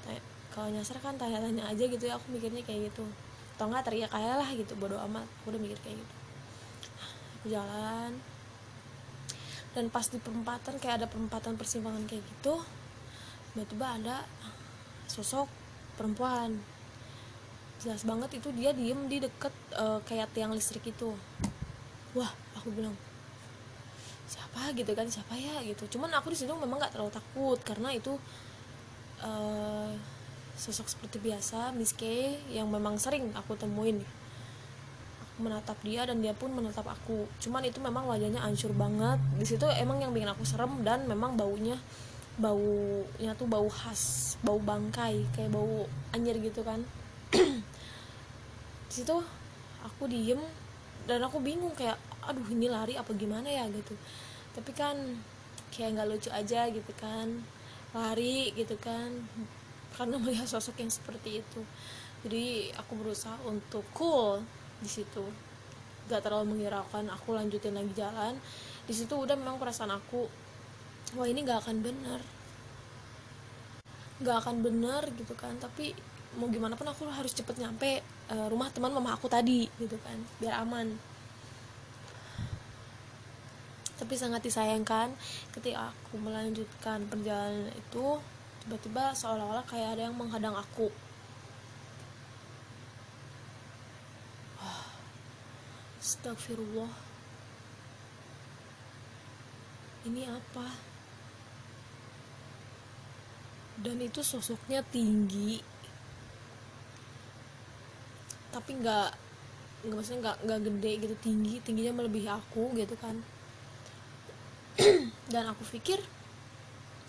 Tanya- 0.07 0.25
kalau 0.55 0.67
nyasar 0.71 0.97
kan 1.03 1.19
tanya-tanya 1.19 1.69
aja 1.69 1.83
gitu 1.85 2.01
ya. 2.01 2.17
Aku 2.17 2.33
mikirnya 2.33 2.65
kayak 2.65 2.89
gitu. 2.89 3.05
Atau 3.59 3.69
nggak 3.69 3.85
teriak 3.85 4.09
aja 4.09 4.41
lah 4.41 4.49
gitu. 4.57 4.73
Bodo 4.79 4.97
amat. 5.05 5.27
Aku 5.43 5.53
udah 5.53 5.61
mikir 5.61 5.77
kayak 5.85 6.01
gitu. 6.01 6.13
Aku 7.37 7.45
jalan 7.51 8.30
dan 9.71 9.87
pas 9.87 10.03
di 10.03 10.19
perempatan 10.19 10.75
kayak 10.79 11.03
ada 11.03 11.07
perempatan 11.07 11.55
persimpangan 11.55 12.03
kayak 12.03 12.23
gitu 12.27 12.59
tiba-tiba 13.51 13.87
ada 13.99 14.15
sosok 15.11 15.47
perempuan. 15.99 16.55
Jelas 17.83 18.07
banget 18.07 18.39
itu 18.39 18.47
dia 18.55 18.71
diem 18.71 19.11
di 19.11 19.19
deket 19.19 19.51
eh, 19.75 19.99
kayak 20.07 20.31
tiang 20.31 20.55
listrik 20.55 20.87
itu. 20.87 21.11
Wah 22.15 22.31
aku 22.55 22.71
bilang 22.71 22.95
siapa? 24.31 24.71
Gitu 24.71 24.91
kan 24.95 25.07
siapa 25.11 25.35
ya? 25.35 25.59
Gitu. 25.67 25.83
Cuman 25.97 26.15
aku 26.15 26.31
di 26.31 26.39
situ 26.39 26.53
memang 26.55 26.79
nggak 26.79 26.95
terlalu 26.95 27.11
takut 27.11 27.59
karena 27.67 27.91
itu 27.91 28.15
eh, 29.19 29.91
sosok 30.55 30.87
seperti 30.87 31.19
biasa 31.19 31.75
Miss 31.75 31.91
K 31.91 32.07
yang 32.53 32.71
memang 32.71 32.95
sering 32.95 33.33
aku 33.35 33.59
temuin 33.59 33.99
menatap 35.39 35.79
dia 35.85 36.03
dan 36.03 36.19
dia 36.19 36.35
pun 36.35 36.51
menatap 36.51 36.83
aku. 36.83 37.29
Cuman 37.39 37.63
itu 37.63 37.79
memang 37.79 38.09
wajahnya 38.09 38.43
hancur 38.43 38.75
banget. 38.75 39.21
Di 39.39 39.45
situ 39.47 39.63
emang 39.79 40.03
yang 40.03 40.11
bikin 40.11 40.27
aku 40.27 40.43
serem 40.43 40.83
dan 40.83 41.07
memang 41.07 41.39
baunya 41.39 41.79
baunya 42.39 43.35
tuh 43.35 43.43
bau 43.45 43.67
khas 43.67 44.33
bau 44.39 44.55
bangkai 44.57 45.27
kayak 45.35 45.51
bau 45.51 45.87
anjir 46.15 46.35
gitu 46.39 46.63
kan. 46.63 46.83
Di 48.89 48.93
situ 48.93 49.15
aku 49.83 50.07
diem 50.07 50.39
dan 51.07 51.23
aku 51.23 51.39
bingung 51.39 51.71
kayak 51.75 51.99
aduh 52.21 52.45
ini 52.51 52.67
lari 52.69 52.95
apa 52.95 53.11
gimana 53.15 53.47
ya? 53.47 53.67
gitu. 53.71 53.95
Tapi 54.55 54.71
kan 54.75 54.95
kayak 55.71 55.95
nggak 55.99 56.07
lucu 56.07 56.29
aja 56.31 56.67
gitu 56.71 56.91
kan. 56.99 57.43
Lari 57.91 58.55
gitu 58.55 58.75
kan. 58.79 59.11
Karena 59.95 60.15
melihat 60.21 60.47
sosok 60.47 60.79
yang 60.79 60.91
seperti 60.91 61.43
itu. 61.43 61.61
Jadi 62.21 62.69
aku 62.77 62.95
berusaha 63.01 63.37
untuk 63.49 63.81
cool 63.97 64.45
di 64.81 64.89
situ. 64.89 65.23
Gak 66.09 66.25
terlalu 66.25 66.57
menghiraukan 66.57 67.07
aku 67.13 67.37
lanjutin 67.37 67.77
lagi 67.77 67.93
jalan. 67.95 68.35
Di 68.83 68.93
situ 68.97 69.13
udah 69.13 69.37
memang 69.37 69.61
perasaan 69.61 69.93
aku 69.93 70.27
wah 71.15 71.27
ini 71.27 71.43
gak 71.43 71.67
akan 71.67 71.83
bener 71.83 72.19
gak 74.21 74.37
akan 74.45 74.61
bener 74.61 75.01
gitu 75.17 75.33
kan 75.33 75.57
tapi 75.57 75.97
mau 76.37 76.47
gimana 76.47 76.77
pun 76.79 76.87
aku 76.87 77.09
harus 77.09 77.35
cepet 77.35 77.59
nyampe 77.59 77.99
uh, 78.31 78.47
rumah 78.47 78.71
teman 78.71 78.93
mama 78.93 79.17
aku 79.17 79.27
tadi 79.27 79.67
gitu 79.75 79.99
kan 79.99 80.15
biar 80.39 80.63
aman. 80.63 80.95
Tapi 83.99 84.15
sangat 84.15 84.39
disayangkan 84.41 85.11
ketika 85.51 85.91
aku 85.91 86.15
melanjutkan 86.23 87.03
perjalanan 87.11 87.67
itu 87.75 88.17
tiba-tiba 88.63 89.11
seolah-olah 89.11 89.67
kayak 89.67 89.99
ada 89.99 90.07
yang 90.07 90.15
menghadang 90.15 90.55
aku 90.55 90.87
Astagfirullah. 96.01 96.89
Ini 100.09 100.33
apa? 100.33 100.65
Dan 103.77 104.01
itu 104.01 104.25
sosoknya 104.25 104.81
tinggi. 104.81 105.61
Tapi 108.49 108.71
nggak 108.81 109.09
nggak 109.85 109.93
maksudnya 109.93 110.19
nggak 110.25 110.37
nggak 110.45 110.61
gede 110.69 110.91
gitu 111.05 111.15
tinggi 111.21 111.55
tingginya 111.61 111.93
melebihi 112.01 112.29
aku 112.33 112.73
gitu 112.73 112.97
kan. 112.97 113.21
Dan 115.33 115.53
aku 115.53 115.69
pikir 115.69 116.01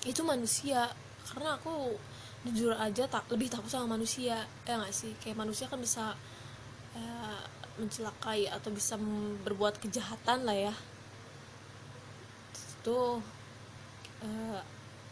itu 0.05 0.21
manusia. 0.21 0.93
Karena 1.33 1.57
aku 1.57 1.97
jujur 2.45 2.77
aja 2.77 3.09
tak 3.09 3.25
lebih 3.33 3.49
takut 3.49 3.73
sama 3.73 3.97
manusia. 3.97 4.45
Ya 4.69 4.77
nggak 4.77 4.93
sih? 4.93 5.17
Kayak 5.17 5.49
manusia 5.49 5.65
kan 5.65 5.81
bisa 5.81 6.13
mencelakai 7.81 8.53
atau 8.53 8.69
bisa 8.69 9.01
berbuat 9.45 9.81
kejahatan 9.81 10.45
lah 10.45 10.57
ya. 10.57 10.75
Itu 12.83 13.23
uh, 14.21 14.61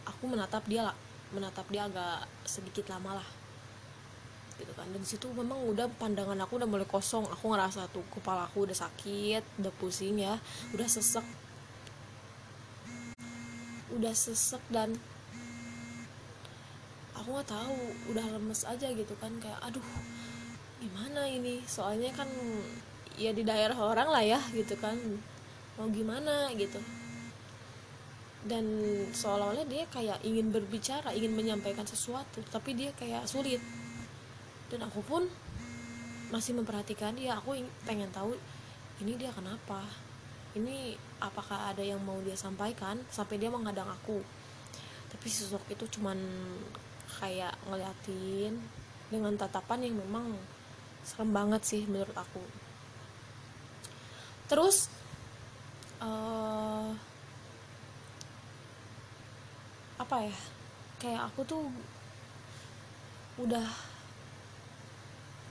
aku 0.05 0.23
menatap 0.29 0.67
dia 0.69 0.93
lah. 0.93 0.97
Menatap 1.31 1.67
dia 1.71 1.87
agak 1.87 2.27
sedikit 2.45 2.91
lama 2.91 3.23
lah. 3.23 3.29
Gitu 4.59 4.73
kan. 4.77 4.91
Dan 4.93 5.03
situ 5.07 5.31
memang 5.33 5.57
udah 5.65 5.89
pandangan 5.97 6.37
aku 6.45 6.61
udah 6.61 6.69
mulai 6.69 6.85
kosong. 6.85 7.25
Aku 7.33 7.49
ngerasa 7.49 7.89
tuh 7.89 8.05
kepala 8.13 8.45
aku 8.45 8.69
udah 8.69 8.77
sakit 8.77 9.43
udah 9.63 9.73
pusing 9.81 10.21
ya. 10.21 10.37
Udah 10.77 10.85
sesek. 10.85 11.25
Udah 13.95 14.13
sesek 14.13 14.61
dan 14.69 15.01
aku 17.17 17.29
nggak 17.33 17.49
tahu. 17.49 17.79
Udah 18.13 18.25
lemes 18.37 18.69
aja 18.69 18.91
gitu 18.93 19.17
kan. 19.17 19.33
Kayak 19.41 19.65
aduh 19.65 19.87
gimana 20.81 21.29
ini? 21.29 21.61
Soalnya 21.69 22.11
kan 22.17 22.27
ya 23.21 23.37
di 23.37 23.45
daerah 23.45 23.77
orang 23.77 24.09
lah 24.09 24.25
ya 24.25 24.41
gitu 24.57 24.75
kan. 24.81 24.97
Mau 25.77 25.89
gimana? 25.93 26.49
gitu. 26.57 26.81
Dan 28.41 28.65
seolah-olah 29.13 29.69
dia 29.69 29.85
kayak 29.93 30.25
ingin 30.25 30.49
berbicara 30.49 31.13
ingin 31.13 31.37
menyampaikan 31.37 31.85
sesuatu 31.85 32.41
tapi 32.49 32.73
dia 32.73 32.91
kayak 32.97 33.29
sulit. 33.29 33.61
Dan 34.73 34.81
aku 34.89 35.05
pun 35.05 35.29
masih 36.33 36.57
memperhatikan 36.57 37.13
dia. 37.13 37.37
Aku 37.37 37.53
pengen 37.85 38.09
tahu 38.09 38.33
ini 39.05 39.21
dia 39.21 39.29
kenapa? 39.37 39.85
Ini 40.57 40.97
apakah 41.21 41.71
ada 41.71 41.85
yang 41.85 42.01
mau 42.03 42.17
dia 42.25 42.35
sampaikan? 42.35 42.99
Sampai 43.13 43.37
dia 43.37 43.53
menghadang 43.53 43.87
aku. 43.87 44.25
Tapi 45.13 45.27
sosok 45.29 45.63
itu 45.69 46.01
cuman 46.01 46.17
kayak 47.21 47.53
ngeliatin 47.69 48.57
dengan 49.11 49.35
tatapan 49.35 49.91
yang 49.91 49.99
memang 49.99 50.33
serem 51.05 51.31
banget 51.33 51.63
sih 51.65 51.83
menurut 51.89 52.15
aku. 52.15 52.43
Terus 54.51 54.91
uh, 56.03 56.91
apa 60.01 60.17
ya? 60.27 60.37
Kayak 61.01 61.33
aku 61.33 61.41
tuh 61.49 61.65
udah 63.41 63.65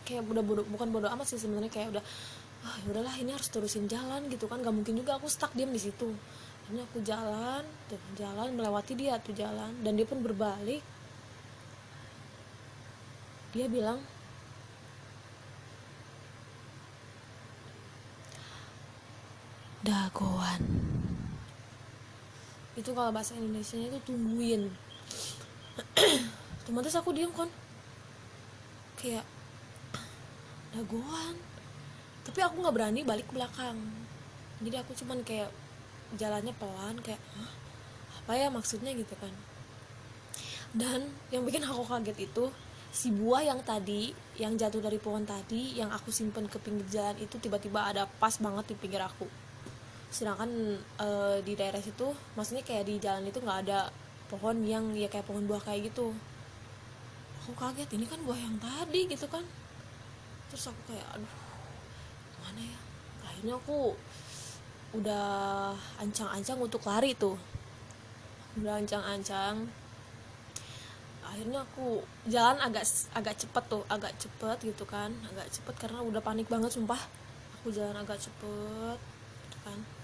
kayak 0.05 0.25
udah 0.25 0.43
bodo, 0.45 0.61
bukan 0.69 0.87
bodoh 0.93 1.09
amat 1.13 1.25
sih 1.25 1.41
sebenarnya 1.41 1.73
kayak 1.73 1.89
udah 1.97 2.03
ah 2.59 2.75
ya 2.83 2.91
udahlah 2.91 3.15
ini 3.17 3.31
harus 3.31 3.47
terusin 3.47 3.87
jalan 3.87 4.27
gitu 4.27 4.45
kan. 4.45 4.59
Gak 4.59 4.75
mungkin 4.75 4.99
juga 4.99 5.15
aku 5.15 5.31
stuck 5.31 5.55
diam 5.55 5.71
di 5.71 5.81
situ. 5.81 6.11
Ini 6.69 6.85
aku 6.85 7.01
jalan 7.01 7.65
jalan 8.13 8.53
melewati 8.53 8.93
dia 8.93 9.17
tuh 9.17 9.33
jalan. 9.33 9.73
Dan 9.81 9.97
dia 9.97 10.05
pun 10.05 10.21
berbalik. 10.21 10.83
Dia 13.55 13.65
bilang 13.65 13.97
dagoan. 19.79 20.61
Itu 22.75 22.91
kalau 22.91 23.11
bahasa 23.15 23.35
Indonesia 23.35 23.79
itu 23.79 23.99
tungguin. 24.03 24.67
Otomatis 26.63 26.95
aku 26.99 27.15
diam 27.15 27.31
kan 27.31 27.47
kayak 28.99 29.23
dagoan? 30.75 31.35
Tapi 32.27 32.39
aku 32.43 32.55
nggak 32.59 32.75
berani 32.75 33.01
balik 33.07 33.31
ke 33.31 33.33
belakang. 33.39 33.79
Jadi 34.59 34.75
aku 34.75 34.91
cuman 34.99 35.23
kayak 35.23 35.49
jalannya 36.19 36.51
pelan 36.59 36.99
kayak 36.99 37.21
Hah, 37.39 37.51
apa 38.23 38.31
ya 38.35 38.47
maksudnya? 38.51 38.91
Gitu 38.91 39.15
kan. 39.15 39.31
Dan 40.75 41.07
yang 41.31 41.47
bikin 41.47 41.63
aku 41.63 41.87
kaget 41.87 42.29
itu 42.29 42.51
si 42.89 43.13
buah 43.13 43.45
yang 43.45 43.61
tadi 43.61 44.11
yang 44.41 44.57
jatuh 44.57 44.81
dari 44.81 44.97
pohon 44.97 45.21
tadi 45.21 45.77
yang 45.77 45.93
aku 45.93 46.09
simpen 46.09 46.49
ke 46.49 46.57
pinggir 46.57 46.89
jalan 46.89 47.15
itu 47.21 47.37
tiba-tiba 47.37 47.85
ada 47.85 48.09
pas 48.09 48.33
banget 48.41 48.73
di 48.73 48.75
pinggir 48.81 48.97
aku 48.97 49.29
sedangkan 50.09 50.49
e, 50.97 51.07
di 51.45 51.53
daerah 51.53 51.77
situ 51.77 52.09
maksudnya 52.33 52.65
kayak 52.65 52.89
di 52.89 52.97
jalan 52.97 53.29
itu 53.29 53.37
nggak 53.37 53.59
ada 53.69 53.93
pohon 54.29 54.61
yang 54.65 54.93
ya 54.93 55.09
kayak 55.09 55.25
pohon 55.25 55.45
buah 55.45 55.61
kayak 55.61 55.89
gitu. 55.93 56.13
Aku 57.45 57.53
kaget 57.57 57.89
ini 57.97 58.05
kan 58.05 58.21
buah 58.25 58.37
yang 58.37 58.57
tadi 58.61 59.09
gitu 59.09 59.25
kan. 59.25 59.41
Terus 60.53 60.69
aku 60.69 60.81
kayak 60.93 61.05
aduh 61.17 61.33
mana 62.45 62.61
ya? 62.61 62.79
Akhirnya 63.25 63.53
aku 63.57 63.93
udah 64.97 65.29
ancang-ancang 66.01 66.57
untuk 66.61 66.81
lari 66.85 67.13
tuh. 67.17 67.37
Udah 68.57 68.81
ancang-ancang. 68.81 69.65
Akhirnya 71.25 71.61
aku 71.61 72.01
jalan 72.25 72.57
agak 72.57 72.85
agak 73.13 73.37
cepet 73.37 73.63
tuh 73.69 73.85
agak 73.89 74.13
cepet 74.17 74.57
gitu 74.73 74.85
kan. 74.89 75.13
Agak 75.29 75.49
cepet 75.53 75.75
karena 75.77 76.01
udah 76.01 76.21
panik 76.21 76.49
banget 76.49 76.73
sumpah. 76.73 77.01
Aku 77.61 77.69
jalan 77.73 77.97
agak 77.97 78.17
cepet 78.21 78.97
gitu 79.49 79.57
kan 79.65 79.98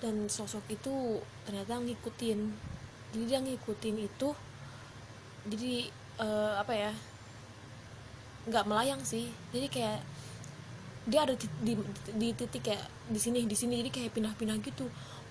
dan 0.00 0.28
sosok 0.28 0.64
itu 0.68 1.20
ternyata 1.48 1.80
ngikutin. 1.80 2.40
Jadi 3.14 3.24
dia 3.24 3.40
ngikutin 3.40 3.96
itu 4.02 4.28
jadi 5.46 5.88
uh, 6.18 6.58
apa 6.60 6.72
ya 6.74 6.92
nggak 8.46 8.66
melayang 8.66 9.02
sih. 9.02 9.30
Jadi 9.50 9.66
kayak 9.70 10.00
dia 11.06 11.22
ada 11.22 11.38
di, 11.38 11.46
di, 11.62 11.72
di 12.18 12.28
titik 12.34 12.66
kayak 12.66 12.86
di 13.08 13.18
sini 13.18 13.46
di 13.46 13.56
sini. 13.56 13.80
Jadi 13.80 13.90
kayak 13.90 14.10
pindah-pindah 14.14 14.56
gitu. 14.62 14.86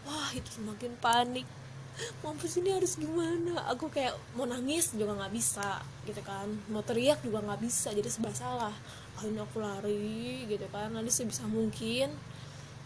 Wah 0.08 0.30
itu 0.34 0.50
semakin 0.50 0.98
panik. 1.00 1.48
Mampus 2.24 2.60
ini 2.60 2.76
harus 2.76 3.00
gimana? 3.00 3.72
Aku 3.72 3.88
kayak 3.88 4.16
mau 4.36 4.44
nangis 4.44 4.92
juga 4.92 5.16
nggak 5.16 5.34
bisa 5.36 5.80
gitu 6.04 6.20
kan. 6.26 6.48
Mau 6.72 6.84
teriak 6.84 7.24
juga 7.24 7.40
nggak 7.44 7.62
bisa 7.64 7.94
jadi 7.96 8.10
sebab 8.10 8.34
salah. 8.36 8.76
Akhirnya 9.16 9.48
aku 9.48 9.64
lari 9.64 10.44
gitu 10.50 10.68
kan. 10.74 10.92
Nanti 10.92 11.12
sebisa 11.12 11.48
mungkin. 11.48 12.12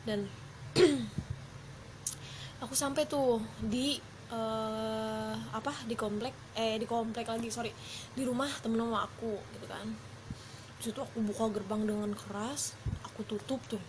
Dan 0.05 0.29
aku 2.59 2.75
sampai 2.75 3.07
tuh 3.07 3.39
di 3.63 3.95
uh, 4.31 5.35
apa 5.55 5.71
di 5.87 5.95
komplek 5.95 6.35
eh 6.55 6.75
di 6.75 6.85
komplek 6.85 7.27
lagi 7.27 7.47
sorry. 7.51 7.71
Di 8.13 8.23
rumah 8.27 8.51
temen 8.59 8.79
mama 8.79 9.07
aku 9.07 9.39
gitu 9.55 9.65
kan. 9.67 9.87
Situ 10.79 10.99
aku 10.99 11.19
buka 11.23 11.51
gerbang 11.51 11.83
dengan 11.87 12.11
keras 12.15 12.75
aku 13.03 13.23
tutup 13.27 13.59
tuh. 13.67 13.81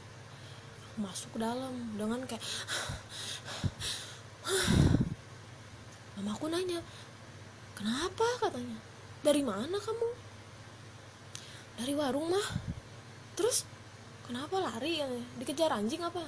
Aku 0.90 0.96
masuk 1.02 1.34
ke 1.34 1.38
dalam 1.42 1.74
dengan 1.98 2.22
kayak 2.26 2.42
mama 6.18 6.30
aku 6.34 6.46
nanya 6.50 6.82
kenapa? 7.74 8.26
katanya. 8.46 8.78
Dari 9.20 9.42
mana 9.44 9.76
kamu? 9.76 10.08
Dari 11.80 11.92
warung 11.96 12.32
mah. 12.32 12.48
Terus 13.36 13.64
kenapa 14.26 14.60
lari? 14.60 15.00
dikejar 15.40 15.72
anjing 15.72 16.00
apa? 16.04 16.20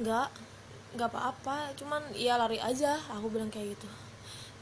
Nggak 0.00 0.28
nggak 0.94 1.10
apa-apa 1.10 1.74
cuman 1.74 2.02
ya 2.14 2.38
lari 2.38 2.62
aja. 2.62 2.96
Aku 3.18 3.26
bilang 3.28 3.50
kayak 3.50 3.74
gitu. 3.74 3.88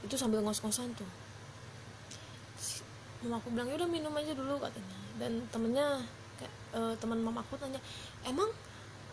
Itu 0.02 0.14
sambil 0.16 0.40
ngos-ngosan 0.42 0.92
tuh. 0.96 1.08
Mama 3.22 3.38
aku 3.38 3.54
bilang 3.54 3.70
ya 3.70 3.78
udah 3.78 3.88
minum 3.88 4.12
aja 4.16 4.32
dulu 4.34 4.58
katanya. 4.58 4.98
Dan 5.20 5.44
temennya 5.52 6.02
uh, 6.74 6.94
teman 6.98 7.20
mama 7.22 7.44
aku 7.44 7.54
tanya 7.60 7.78
emang 8.26 8.48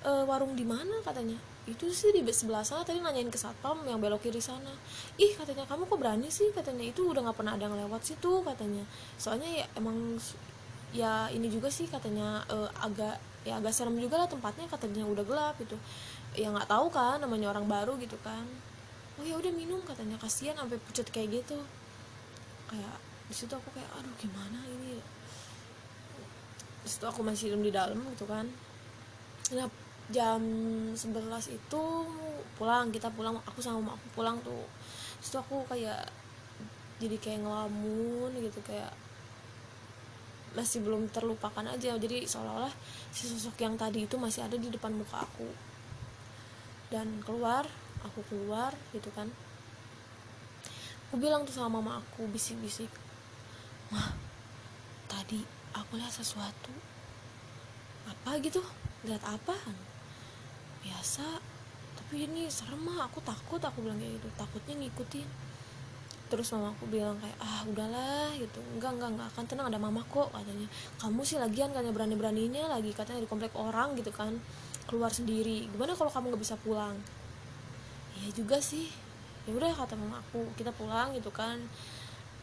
uh, 0.07 0.23
warung 0.25 0.55
di 0.55 0.65
mana? 0.65 0.97
katanya. 1.05 1.37
Itu 1.69 1.91
sih 1.91 2.09
di 2.09 2.23
sebelah 2.33 2.65
sana. 2.65 2.81
Tadi 2.81 3.03
nanyain 3.03 3.29
ke 3.29 3.37
satpam 3.37 3.83
yang 3.85 4.01
belok 4.01 4.25
kiri 4.25 4.41
sana. 4.41 4.71
Ih 5.19 5.35
katanya 5.37 5.67
kamu 5.69 5.85
kok 5.85 5.99
berani 5.99 6.29
sih? 6.31 6.49
katanya. 6.55 6.87
Itu 6.87 7.11
udah 7.11 7.29
nggak 7.29 7.37
pernah 7.37 7.53
ada 7.59 7.69
yang 7.69 7.77
lewat 7.77 8.01
situ 8.01 8.41
katanya. 8.41 8.81
Soalnya 9.19 9.49
ya 9.63 9.65
emang 9.77 10.17
ya 10.89 11.29
ini 11.29 11.45
juga 11.53 11.69
sih 11.69 11.85
katanya 11.85 12.41
uh, 12.49 12.65
agak 12.81 13.21
ya 13.45 13.61
agak 13.61 13.71
serem 13.71 13.93
juga 14.01 14.17
lah 14.17 14.25
tempatnya 14.25 14.65
katanya. 14.65 15.05
Udah 15.05 15.21
gelap 15.21 15.55
gitu 15.61 15.77
ya 16.39 16.47
nggak 16.55 16.71
tahu 16.71 16.87
kan 16.87 17.19
namanya 17.19 17.51
orang 17.51 17.67
baru 17.67 17.99
gitu 17.99 18.15
kan. 18.23 18.47
Oh 19.19 19.23
ya 19.27 19.35
udah 19.35 19.51
minum 19.51 19.83
katanya. 19.83 20.15
Kasihan 20.15 20.55
sampai 20.55 20.79
pucat 20.79 21.03
kayak 21.11 21.43
gitu. 21.43 21.59
Kayak 22.71 22.95
di 23.27 23.35
situ 23.35 23.51
aku 23.51 23.67
kayak 23.75 23.91
aduh 23.99 24.15
gimana 24.15 24.63
ini? 24.63 25.03
Di 26.79 26.87
situ 26.87 27.03
aku 27.03 27.19
masih 27.19 27.59
di 27.59 27.71
dalam 27.75 27.99
gitu 28.15 28.23
kan. 28.23 28.47
Nah 29.51 29.67
jam 30.09 30.41
11 30.95 30.95
itu 31.51 31.83
pulang 32.57 32.89
kita 32.89 33.11
pulang 33.11 33.35
aku 33.43 33.59
sama 33.59 33.99
aku 33.99 34.07
pulang 34.15 34.39
tuh. 34.39 34.63
Situ 35.19 35.35
aku 35.35 35.67
kayak 35.67 36.07
jadi 37.03 37.19
kayak 37.19 37.43
ngelamun 37.43 38.31
gitu 38.39 38.63
kayak 38.63 38.95
masih 40.55 40.79
belum 40.79 41.11
terlupakan 41.11 41.67
aja. 41.67 41.99
Jadi 41.99 42.23
seolah-olah 42.23 42.71
si 43.11 43.27
sosok 43.27 43.59
yang 43.59 43.75
tadi 43.75 44.07
itu 44.07 44.15
masih 44.15 44.47
ada 44.47 44.55
di 44.55 44.71
depan 44.71 44.95
muka 44.95 45.27
aku 45.27 45.68
dan 46.89 47.21
keluar 47.21 47.65
aku 48.03 48.25
keluar 48.27 48.73
gitu 48.93 49.09
kan. 49.13 49.29
Aku 51.09 51.17
bilang 51.17 51.45
tuh 51.45 51.53
sama 51.53 51.81
mama 51.81 52.01
aku 52.01 52.29
bisik-bisik. 52.29 52.89
Mah 53.89 54.13
tadi 55.09 55.41
aku 55.73 55.97
lihat 55.97 56.13
sesuatu. 56.13 56.73
Apa 58.05 58.37
gitu? 58.41 58.61
Lihat 59.05 59.23
apa 59.25 59.55
biasa 60.79 61.43
tapi 61.99 62.25
ini 62.25 62.47
serem 62.49 62.79
mah 62.79 63.05
aku 63.05 63.21
takut 63.21 63.61
aku 63.61 63.85
bilang 63.85 63.97
kayak 63.97 64.21
gitu. 64.21 64.27
Takutnya 64.37 64.73
ngikutin. 64.85 65.27
Terus 66.29 66.53
mama 66.53 66.77
aku 66.77 66.85
bilang 66.89 67.17
kayak 67.17 67.37
ah 67.41 67.65
udahlah 67.65 68.29
gitu. 68.37 68.61
Enggak 68.77 68.97
enggak 68.97 69.09
enggak. 69.17 69.27
Akan 69.33 69.45
tenang 69.49 69.69
ada 69.69 69.81
mama 69.81 70.01
kok 70.05 70.29
katanya. 70.29 70.69
Kamu 71.01 71.21
sih 71.25 71.41
lagian 71.41 71.73
katanya 71.73 71.93
berani 71.93 72.15
beraninya 72.17 72.63
lagi 72.69 72.93
katanya 72.93 73.25
di 73.25 73.29
komplek 73.29 73.53
orang 73.57 73.97
gitu 73.97 74.13
kan 74.13 74.37
keluar 74.89 75.13
sendiri. 75.13 75.69
Gimana 75.69 75.93
kalau 75.93 76.09
kamu 76.09 76.33
nggak 76.33 76.43
bisa 76.43 76.57
pulang? 76.65 76.97
Ya 78.17 78.33
juga 78.33 78.57
sih. 78.57 78.89
Ya 79.45 79.53
udah 79.53 79.69
kata 79.71 79.93
mama 79.93 80.17
aku 80.17 80.49
kita 80.57 80.73
pulang 80.73 81.13
gitu 81.13 81.29
kan. 81.29 81.61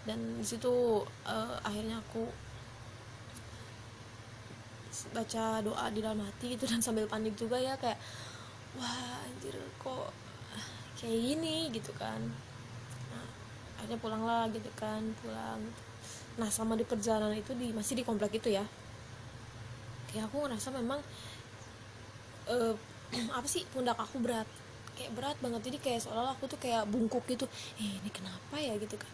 Dan 0.06 0.38
di 0.38 0.46
situ 0.46 1.02
uh, 1.26 1.58
akhirnya 1.66 1.98
aku 1.98 2.30
baca 5.12 5.60
doa 5.60 5.86
di 5.92 6.00
dalam 6.00 6.24
hati 6.24 6.56
itu 6.56 6.64
dan 6.70 6.80
sambil 6.80 7.04
panik 7.10 7.36
juga 7.36 7.60
ya 7.60 7.76
kayak 7.76 8.00
wah 8.80 9.20
anjir 9.28 9.52
kok 9.82 10.14
kayak 10.96 11.20
gini 11.20 11.68
gitu 11.74 11.92
kan. 11.98 12.22
Nah, 13.12 13.28
akhirnya 13.76 13.98
pulang 14.00 14.22
lah 14.24 14.48
gitu 14.54 14.70
kan 14.78 15.02
pulang. 15.20 15.60
Nah 16.40 16.48
selama 16.48 16.80
di 16.80 16.84
perjalanan 16.88 17.36
itu 17.36 17.52
di 17.52 17.72
masih 17.72 18.00
di 18.00 18.04
komplek 18.04 18.40
itu 18.40 18.54
ya. 18.54 18.64
Kayak 20.08 20.32
aku 20.32 20.48
ngerasa 20.48 20.72
memang 20.72 21.00
uh, 22.50 22.74
apa 23.38 23.46
sih 23.46 23.62
pundak 23.70 23.98
aku 23.98 24.18
berat. 24.22 24.48
Kayak 24.96 25.12
berat 25.12 25.36
banget. 25.44 25.60
Jadi 25.68 25.78
kayak 25.82 26.00
seolah-olah 26.06 26.34
aku 26.34 26.48
tuh 26.48 26.58
kayak 26.58 26.88
bungkuk 26.88 27.24
gitu. 27.28 27.46
Eh 27.78 28.00
ini 28.00 28.10
kenapa 28.10 28.56
ya 28.56 28.74
gitu 28.80 28.96
kan. 28.96 29.12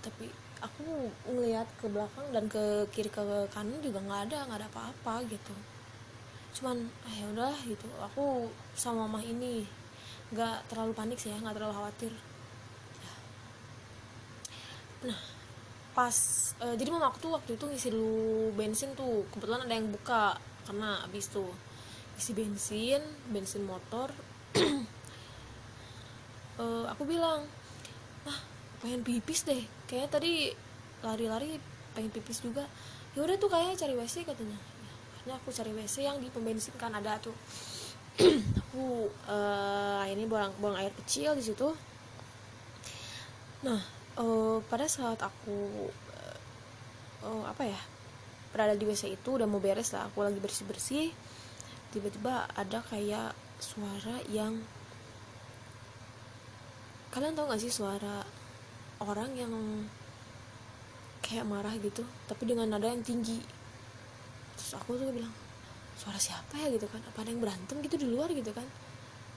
Tapi 0.00 0.28
aku 0.64 1.12
ngelihat 1.28 1.68
ke 1.76 1.86
belakang 1.92 2.26
dan 2.32 2.48
ke 2.48 2.88
kiri 2.94 3.12
ke 3.12 3.20
kanan 3.52 3.80
juga 3.84 4.00
nggak 4.00 4.20
ada 4.30 4.38
nggak 4.48 4.58
ada 4.64 4.68
apa-apa 4.72 5.14
gitu. 5.28 5.54
Cuman 6.56 6.88
ah 7.04 7.14
ya 7.14 7.26
udah 7.36 7.56
gitu. 7.68 7.86
Aku 8.12 8.48
sama 8.72 9.04
mama 9.04 9.20
ini 9.20 9.68
nggak 10.32 10.72
terlalu 10.72 10.92
panik 10.96 11.18
sih 11.20 11.30
ya 11.30 11.36
nggak 11.36 11.56
terlalu 11.56 11.74
khawatir. 11.76 12.12
Nah 15.04 15.20
pas 15.94 16.16
uh, 16.58 16.74
jadi 16.74 16.90
mama 16.90 17.06
aku 17.06 17.18
tuh 17.22 17.32
waktu 17.38 17.54
itu 17.60 17.64
ngisi 17.68 17.88
dulu 17.92 18.56
bensin 18.56 18.96
tuh. 18.96 19.28
Kebetulan 19.28 19.68
ada 19.68 19.74
yang 19.76 19.92
buka 19.92 20.40
karena 20.64 21.04
abis 21.04 21.28
tuh 21.28 21.52
isi 22.14 22.32
bensin 22.32 23.02
bensin 23.30 23.62
motor. 23.66 24.10
Uh, 26.58 26.86
aku 26.92 27.02
bilang 27.06 27.42
ah 28.26 28.38
pengen 28.82 29.02
pipis 29.02 29.42
deh. 29.46 29.62
Kayaknya 29.90 30.10
tadi 30.10 30.32
lari-lari 31.02 31.58
pengen 31.94 32.10
pipis 32.14 32.42
juga. 32.42 32.66
Ya 33.14 33.22
udah 33.22 33.36
tuh 33.38 33.50
kayaknya 33.50 33.74
cari 33.78 33.94
wc 33.94 34.16
katanya. 34.26 34.58
Akhirnya 35.14 35.34
aku 35.38 35.50
cari 35.54 35.72
wc 35.74 35.96
yang 36.02 36.18
di 36.18 36.28
pembensin 36.30 36.74
kan 36.78 36.94
ada 36.94 37.18
tuh. 37.18 37.34
Aku 38.62 39.10
uh, 39.26 40.02
ini 40.06 40.26
buang 40.26 40.54
buang 40.62 40.78
air 40.78 40.94
kecil 41.02 41.34
di 41.34 41.42
situ. 41.42 41.74
Nah 43.66 43.82
uh, 44.18 44.58
pada 44.70 44.86
saat 44.86 45.18
aku 45.18 45.90
uh, 45.90 46.38
uh, 47.26 47.44
apa 47.50 47.66
ya 47.66 47.80
berada 48.54 48.78
di 48.78 48.86
wc 48.86 49.10
itu 49.10 49.28
udah 49.34 49.46
mau 49.50 49.58
beres 49.58 49.90
lah. 49.94 50.06
Aku 50.10 50.22
lagi 50.22 50.38
bersih 50.38 50.66
bersih 50.66 51.10
tiba-tiba 51.94 52.50
ada 52.58 52.82
kayak 52.90 53.38
suara 53.62 54.18
yang 54.26 54.58
kalian 57.14 57.38
tau 57.38 57.46
gak 57.46 57.62
sih 57.62 57.70
suara 57.70 58.26
orang 58.98 59.30
yang 59.38 59.54
kayak 61.22 61.46
marah 61.46 61.72
gitu 61.78 62.02
tapi 62.26 62.50
dengan 62.50 62.74
nada 62.74 62.90
yang 62.90 63.06
tinggi? 63.06 63.38
Terus 64.58 64.72
aku 64.74 64.98
tuh 64.98 65.14
bilang 65.14 65.30
suara 65.94 66.18
siapa 66.18 66.58
ya? 66.58 66.74
gitu 66.74 66.90
kan. 66.90 66.98
Apa 67.06 67.22
ada 67.22 67.30
yang 67.30 67.38
berantem 67.38 67.78
gitu 67.86 67.94
di 67.94 68.10
luar? 68.10 68.28
gitu 68.34 68.50
kan. 68.50 68.66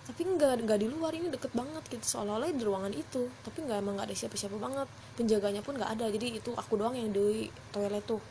Tapi 0.09 0.23
nggak 0.23 0.63
nggak 0.65 0.79
di 0.81 0.87
luar 0.89 1.13
ini 1.13 1.29
deket 1.29 1.53
banget 1.53 1.83
gitu. 1.93 2.05
Seolah-olah 2.17 2.49
di 2.49 2.63
ruangan 2.65 2.93
itu 2.97 3.29
tapi 3.45 3.61
nggak 3.61 3.77
emang 3.77 4.01
nggak 4.01 4.09
ada 4.09 4.17
siapa-siapa 4.17 4.57
banget. 4.57 4.87
Penjaganya 5.13 5.61
pun 5.61 5.77
nggak 5.77 5.91
ada 6.01 6.05
jadi 6.09 6.41
itu 6.41 6.51
aku 6.57 6.73
doang 6.81 6.97
yang 6.97 7.13
di 7.13 7.47
toilet 7.69 8.03
tuh. 8.09 8.21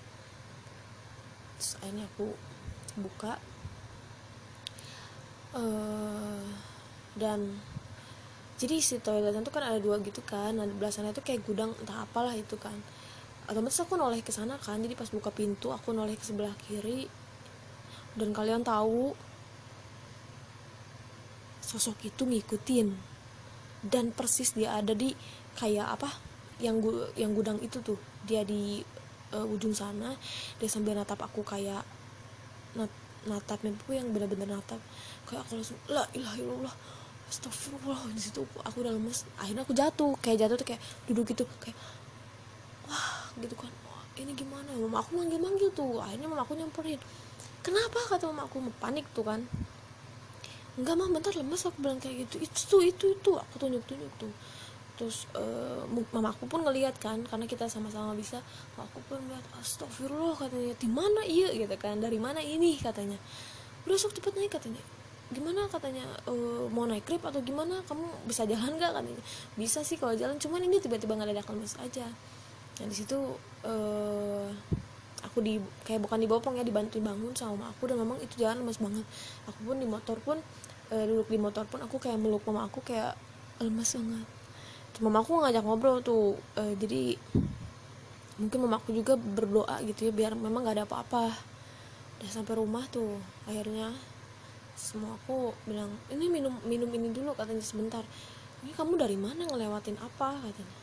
Terus 1.56 1.70
akhirnya 1.80 2.04
aku 2.10 2.34
buka 3.00 3.38
uh, 5.56 6.44
dan 7.16 7.56
jadi 8.56 8.80
si 8.80 8.96
toiletnya 9.00 9.44
tuh 9.44 9.52
kan 9.52 9.64
ada 9.68 9.76
dua 9.76 10.00
gitu 10.00 10.24
kan. 10.24 10.56
Nah 10.56 10.64
belasannya 10.64 11.12
tuh 11.12 11.20
kayak 11.20 11.44
gudang 11.44 11.76
entah 11.76 12.04
apalah 12.08 12.32
itu 12.32 12.56
kan. 12.56 12.76
Otomatis 13.46 13.76
aku 13.84 14.00
noleh 14.00 14.24
ke 14.24 14.32
sana 14.32 14.56
kan. 14.56 14.80
Jadi 14.80 14.96
pas 14.96 15.08
buka 15.12 15.28
pintu 15.28 15.76
aku 15.76 15.92
noleh 15.92 16.16
ke 16.16 16.24
sebelah 16.24 16.56
kiri. 16.64 17.04
Dan 18.16 18.32
kalian 18.32 18.64
tahu 18.64 19.12
sosok 21.60 22.00
itu 22.08 22.24
ngikutin. 22.24 22.96
Dan 23.84 24.16
persis 24.16 24.56
dia 24.56 24.72
ada 24.72 24.96
di 24.96 25.12
kayak 25.60 26.00
apa 26.00 26.08
yang 26.56 26.80
gu 26.80 27.12
yang 27.12 27.36
gudang 27.36 27.60
itu 27.60 27.84
tuh. 27.84 28.00
Dia 28.24 28.40
di 28.40 28.80
uh, 29.36 29.44
ujung 29.52 29.76
sana. 29.76 30.16
Dia 30.56 30.68
sambil 30.72 30.96
natap 30.96 31.20
aku 31.20 31.44
kayak 31.44 31.84
nat 32.72 32.88
natapnya 33.26 33.74
tuh 33.84 33.92
yang 33.94 34.08
benar-benar 34.14 34.58
natap. 34.58 34.80
Kayak 35.26 35.46
aku 35.46 35.52
langsung 35.58 35.78
la 35.90 36.06
ilah 36.14 36.34
illallah 36.38 36.74
Astagfirullah. 37.26 38.00
Di 38.14 38.22
situ 38.22 38.42
aku 38.62 38.76
udah 38.80 38.92
lemes 38.94 39.26
akhirnya 39.38 39.62
aku 39.66 39.74
jatuh. 39.74 40.14
Kayak 40.22 40.46
jatuh 40.46 40.56
tuh 40.58 40.66
kayak 40.66 40.82
duduk 41.10 41.24
gitu 41.34 41.44
kayak 41.58 41.76
wah 42.86 43.30
gitu 43.42 43.54
kan. 43.58 43.72
Wah 43.90 44.02
ini 44.18 44.32
gimana 44.32 44.70
mama 44.78 45.02
aku 45.02 45.18
manggil 45.18 45.38
manggil 45.42 45.68
tuh 45.74 45.98
akhirnya 45.98 46.26
mama 46.30 46.46
aku 46.46 46.54
nyamperin. 46.54 47.00
Kenapa? 47.60 47.98
kata 48.06 48.30
mama 48.30 48.46
aku 48.46 48.62
panik 48.78 49.04
tuh 49.10 49.26
kan. 49.26 49.42
Enggak 50.78 50.94
mah 50.94 51.08
bentar 51.10 51.34
lemes. 51.34 51.66
Aku 51.66 51.78
bilang 51.82 51.98
kayak 51.98 52.28
gitu. 52.30 52.42
Itu 52.42 52.76
itu 52.82 53.04
itu. 53.18 53.30
Aku 53.34 53.54
tunjuk 53.58 53.82
tunjuk 53.84 54.12
tuh 54.22 54.30
terus 54.96 55.28
uh, 55.36 55.84
mama 56.10 56.32
aku 56.32 56.48
pun 56.48 56.64
ngeliat 56.64 56.96
kan 56.96 57.20
karena 57.28 57.44
kita 57.44 57.68
sama-sama 57.68 58.16
bisa 58.16 58.40
aku 58.80 58.98
pun 59.06 59.20
ngeliat 59.20 59.44
astagfirullah 59.60 60.34
katanya 60.34 60.72
di 60.80 60.88
mana 60.88 61.20
iya? 61.28 61.52
Gitu 61.52 61.76
kan 61.76 62.00
dari 62.00 62.16
mana 62.16 62.40
ini? 62.40 62.80
katanya. 62.80 63.20
Udah 63.84 63.96
sok 64.00 64.16
cepet 64.16 64.32
naik 64.40 64.52
katanya. 64.56 64.80
Gimana? 65.26 65.66
katanya 65.66 66.06
e, 66.24 66.34
mau 66.70 66.86
naik 66.88 67.04
grab 67.04 67.28
atau 67.28 67.44
gimana? 67.44 67.82
Kamu 67.84 68.26
bisa 68.26 68.48
jalan 68.48 68.78
gak 68.80 68.96
katanya. 68.96 69.22
Bisa 69.58 69.84
sih 69.84 70.00
kalau 70.00 70.16
jalan 70.16 70.40
cuman 70.40 70.64
ini 70.64 70.80
tiba-tiba 70.80 71.12
nggak 71.12 71.28
ada 71.36 71.44
lemes 71.52 71.76
aja. 71.78 72.06
Nah 72.80 72.86
di 72.88 72.96
situ 72.96 73.18
uh, 73.64 74.48
aku 75.24 75.40
di 75.40 75.60
kayak 75.84 76.04
bukan 76.04 76.20
dibopong 76.20 76.54
ya 76.60 76.64
dibantu 76.64 77.00
bangun 77.00 77.32
sama 77.32 77.72
aku 77.72 77.88
dan 77.88 78.00
memang 78.00 78.20
itu 78.20 78.40
jalan 78.40 78.64
lemes 78.64 78.80
banget. 78.80 79.06
Aku 79.48 79.60
pun 79.66 79.76
di 79.76 79.88
motor 79.88 80.16
pun 80.24 80.38
uh, 80.92 81.04
duduk 81.04 81.28
di 81.28 81.38
motor 81.40 81.64
pun 81.66 81.82
aku 81.82 81.96
kayak 81.98 82.20
meluk 82.20 82.44
mama 82.46 82.68
aku 82.68 82.80
kayak 82.84 83.18
lemes 83.60 83.96
banget 83.96 84.35
mama 85.04 85.20
aku 85.20 85.44
ngajak 85.44 85.62
ngobrol 85.64 86.00
tuh 86.00 86.40
uh, 86.56 86.72
jadi 86.80 87.20
mungkin 88.36 88.68
mamaku 88.68 88.92
juga 88.92 89.16
berdoa 89.16 89.80
gitu 89.84 90.08
ya 90.08 90.12
biar 90.12 90.32
memang 90.36 90.64
gak 90.64 90.80
ada 90.80 90.84
apa-apa. 90.84 91.32
Udah 92.20 92.30
sampai 92.32 92.56
rumah 92.56 92.84
tuh 92.88 93.16
akhirnya 93.44 93.92
semua 94.76 95.16
aku 95.16 95.56
bilang 95.64 95.88
ini 96.12 96.28
minum 96.28 96.52
minum 96.68 96.88
ini 96.92 97.12
dulu 97.12 97.32
katanya 97.32 97.64
sebentar. 97.64 98.04
Ini 98.64 98.72
kamu 98.76 98.96
dari 98.96 99.16
mana 99.16 99.44
ngelewatin 99.44 99.96
apa? 100.00 100.36
katanya. 100.40 100.76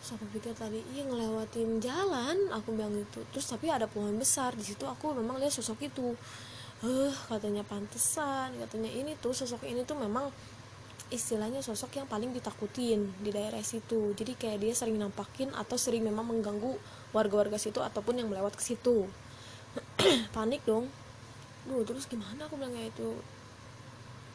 Terus 0.00 0.16
aku 0.16 0.24
pikir 0.32 0.52
tadi 0.56 0.80
iya 0.96 1.04
ngelewatin 1.04 1.80
jalan 1.84 2.36
aku 2.52 2.72
bilang 2.72 2.96
gitu. 2.96 3.24
Terus 3.32 3.44
tapi 3.48 3.68
ada 3.68 3.84
pohon 3.84 4.16
besar 4.16 4.56
di 4.56 4.64
situ 4.64 4.88
aku 4.88 5.12
memang 5.12 5.36
lihat 5.36 5.52
sosok 5.52 5.84
itu. 5.84 6.16
Eh 6.80 6.88
uh, 6.88 7.12
katanya 7.28 7.60
pantesan 7.64 8.56
katanya. 8.56 8.88
Ini 8.88 9.20
tuh 9.20 9.36
sosok 9.36 9.68
ini 9.68 9.84
tuh 9.84 10.00
memang 10.00 10.32
istilahnya 11.10 11.58
sosok 11.60 11.98
yang 11.98 12.06
paling 12.06 12.30
ditakutin 12.30 13.10
di 13.18 13.30
daerah 13.34 13.60
situ. 13.66 14.14
Jadi 14.14 14.38
kayak 14.38 14.58
dia 14.62 14.72
sering 14.74 14.96
nampakin 14.96 15.50
atau 15.58 15.74
sering 15.74 16.06
memang 16.06 16.22
mengganggu 16.22 16.78
warga-warga 17.10 17.58
situ 17.58 17.82
ataupun 17.82 18.22
yang 18.22 18.30
melewat 18.30 18.54
ke 18.54 18.62
situ. 18.62 19.10
Panik 20.34 20.62
dong. 20.62 20.86
Duh 21.66 21.82
terus 21.82 22.06
gimana 22.06 22.46
aku 22.46 22.54
bilang 22.56 22.70
kayak 22.72 22.94
itu? 22.94 23.10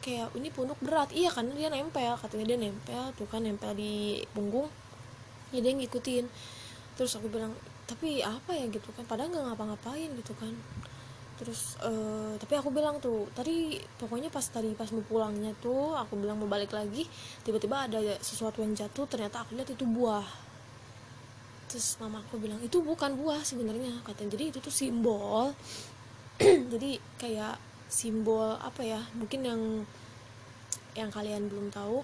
Kayak 0.04 0.28
ini 0.36 0.48
punuk 0.52 0.76
berat. 0.84 1.10
Iya 1.16 1.32
karena 1.32 1.52
dia 1.56 1.68
nempel. 1.72 2.12
Katanya 2.20 2.44
dia 2.54 2.58
nempel 2.60 3.04
tuh 3.16 3.26
kan 3.26 3.40
nempel 3.40 3.72
di 3.72 4.20
punggung. 4.36 4.68
Ya 5.50 5.64
dia 5.64 5.72
ngikutin. 5.72 6.28
Terus 7.00 7.16
aku 7.16 7.32
bilang 7.32 7.56
tapi 7.88 8.20
apa 8.20 8.52
ya? 8.52 8.68
Gitu 8.68 8.92
kan. 8.92 9.08
Padahal 9.08 9.32
nggak 9.32 9.44
ngapa-ngapain 9.52 10.12
gitu 10.12 10.36
kan 10.36 10.52
terus 11.36 11.76
uh, 11.84 12.32
tapi 12.40 12.56
aku 12.56 12.72
bilang 12.72 12.96
tuh 12.96 13.28
tadi 13.36 13.76
pokoknya 14.00 14.32
pas 14.32 14.40
tadi 14.40 14.72
pas 14.72 14.88
mau 14.88 15.04
pulangnya 15.04 15.52
tuh 15.60 15.92
aku 15.92 16.16
bilang 16.16 16.40
mau 16.40 16.48
balik 16.48 16.72
lagi 16.72 17.04
tiba-tiba 17.44 17.84
ada 17.84 18.00
sesuatu 18.24 18.64
yang 18.64 18.72
jatuh 18.72 19.04
ternyata 19.04 19.44
aku 19.44 19.52
lihat 19.56 19.68
itu 19.68 19.84
buah. 19.84 20.24
Terus 21.66 21.98
mama 22.00 22.22
aku 22.24 22.40
bilang 22.40 22.62
itu 22.62 22.80
bukan 22.80 23.18
buah 23.20 23.42
sebenarnya 23.44 24.00
katanya. 24.06 24.38
Jadi 24.38 24.44
itu 24.54 24.58
tuh 24.62 24.72
simbol. 24.72 25.52
Jadi 26.72 26.96
kayak 27.20 27.60
simbol 27.86 28.56
apa 28.56 28.82
ya 28.82 29.00
mungkin 29.18 29.40
yang 29.44 29.60
yang 30.96 31.12
kalian 31.12 31.52
belum 31.52 31.68
tahu. 31.68 32.00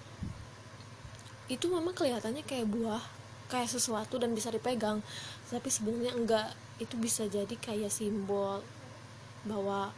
Itu 1.48 1.72
memang 1.72 1.96
kelihatannya 1.96 2.44
kayak 2.44 2.68
buah 2.68 3.00
kayak 3.48 3.70
sesuatu 3.70 4.20
dan 4.20 4.36
bisa 4.36 4.52
dipegang. 4.52 5.00
Tapi 5.48 5.68
sebenarnya 5.72 6.12
enggak. 6.12 6.48
Itu 6.82 6.98
bisa 6.98 7.30
jadi 7.30 7.54
kayak 7.62 7.94
simbol 7.94 8.58
bahwa 9.46 9.90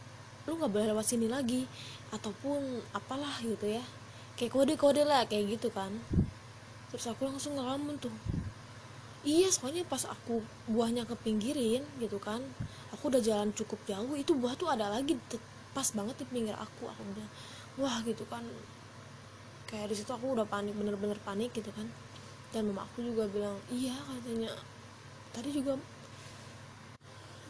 lu 0.45 0.61
nggak 0.61 0.71
boleh 0.71 0.87
lewat 0.93 1.05
sini 1.05 1.25
lagi 1.25 1.65
ataupun 2.13 2.81
apalah 2.93 3.41
gitu 3.41 3.65
ya. 3.65 3.83
Kayak 4.35 4.51
kode-kode 4.53 5.03
lah 5.07 5.25
kayak 5.25 5.57
gitu 5.57 5.73
kan. 5.73 5.91
Terus 6.91 7.05
aku 7.09 7.25
langsung 7.25 7.57
ngelamun 7.57 7.97
tuh. 7.97 8.13
Iya 9.25 9.49
soalnya 9.49 9.81
pas 9.89 10.05
aku 10.05 10.45
buahnya 10.69 11.09
kepinggirin 11.09 11.81
gitu 11.97 12.21
kan 12.21 12.45
aku 12.93 13.09
udah 13.09 13.17
jalan 13.17 13.49
cukup 13.57 13.81
jauh 13.89 14.13
itu 14.13 14.37
buah 14.37 14.53
tuh 14.53 14.69
ada 14.69 14.85
lagi 14.85 15.17
pas 15.73 15.89
banget 15.97 16.21
di 16.21 16.25
pinggir 16.29 16.53
aku. 16.53 16.85
Aku 16.85 17.01
bilang 17.09 17.31
wah 17.81 17.97
gitu 18.05 18.21
kan. 18.29 18.45
Kayak 19.65 19.89
di 19.91 19.95
situ 19.97 20.13
aku 20.13 20.37
udah 20.37 20.45
panik 20.45 20.77
bener-bener 20.77 21.17
panik 21.25 21.49
gitu 21.57 21.73
kan. 21.73 21.89
Dan 22.53 22.69
mama 22.69 22.85
aku 22.85 23.01
juga 23.01 23.25
bilang 23.25 23.57
iya 23.73 23.97
katanya. 23.97 24.53
Tadi 25.33 25.49
juga 25.51 25.73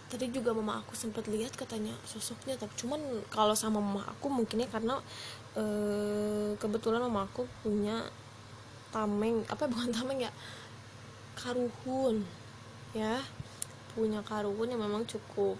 tadi 0.06 0.30
juga 0.30 0.54
mama 0.54 0.80
aku 0.86 0.94
sempat 0.94 1.26
lihat 1.26 1.58
katanya 1.58 1.92
sosoknya 2.06 2.54
tapi 2.56 2.72
cuman 2.78 3.02
kalau 3.34 3.58
sama 3.58 3.82
mama 3.82 4.06
aku 4.06 4.30
mungkinnya 4.30 4.70
karena 4.70 5.02
e, 5.58 5.64
kebetulan 6.62 7.02
mama 7.02 7.26
aku 7.26 7.50
punya 7.66 8.06
tameng 8.94 9.42
apa 9.50 9.66
bukan 9.66 9.90
tameng 9.92 10.22
ya 10.22 10.32
karuhun 11.36 12.24
ya. 12.96 13.20
Punya 13.92 14.24
karuhun 14.24 14.72
yang 14.72 14.82
memang 14.82 15.04
cukup 15.04 15.60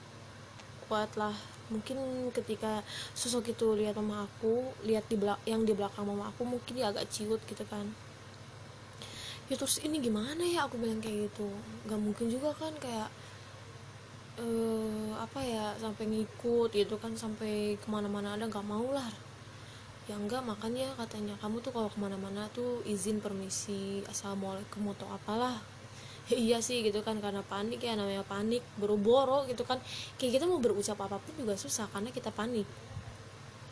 kuat 0.88 1.12
lah. 1.20 1.36
Mungkin 1.68 2.30
ketika 2.32 2.82
sosok 3.12 3.52
itu 3.52 3.68
lihat 3.76 4.00
mama 4.00 4.24
aku 4.26 4.64
lihat 4.88 5.06
di 5.12 5.20
belak 5.20 5.44
yang 5.44 5.68
di 5.68 5.76
belakang 5.76 6.08
mama 6.08 6.32
aku 6.32 6.48
mungkin 6.48 6.80
dia 6.80 6.90
agak 6.90 7.12
ciut 7.12 7.44
gitu 7.46 7.64
kan. 7.68 7.92
Ya 9.46 9.56
terus 9.60 9.78
ini 9.84 10.02
gimana 10.02 10.42
ya 10.42 10.66
aku 10.66 10.80
bilang 10.80 11.04
kayak 11.04 11.30
gitu. 11.30 11.48
Nggak 11.86 12.00
mungkin 12.02 12.26
juga 12.32 12.50
kan 12.56 12.74
kayak 12.80 13.12
uh, 14.40 15.12
apa 15.20 15.40
ya 15.42 15.76
sampai 15.80 16.08
ngikut 16.12 16.72
gitu 16.76 16.96
kan 17.00 17.16
sampai 17.16 17.80
ke 17.80 17.88
mana-mana 17.88 18.36
ada 18.36 18.46
nggak 18.48 18.68
mau 18.68 18.88
lah. 18.92 19.08
Ya 20.06 20.16
enggak 20.20 20.46
makanya 20.46 20.94
katanya 21.00 21.34
kamu 21.42 21.66
tuh 21.66 21.74
kalau 21.74 21.90
ke 21.90 21.98
mana-mana 21.98 22.46
tuh 22.54 22.86
izin 22.86 23.18
permisi 23.24 24.06
assalamualaikum 24.06 24.86
atau 24.94 25.10
apalah. 25.10 25.58
Ya, 26.30 26.38
iya 26.46 26.58
sih 26.62 26.82
gitu 26.86 27.02
kan 27.02 27.18
karena 27.22 27.42
panik 27.46 27.82
ya 27.82 27.98
namanya 27.98 28.22
panik 28.26 28.62
buru-buru 28.78 29.50
gitu 29.50 29.66
kan. 29.66 29.82
Kayak 30.22 30.42
kita 30.42 30.46
mau 30.46 30.62
berucap 30.62 30.98
apa 31.02 31.18
pun 31.18 31.34
juga 31.38 31.58
susah 31.58 31.90
karena 31.90 32.14
kita 32.14 32.30
panik. 32.30 32.68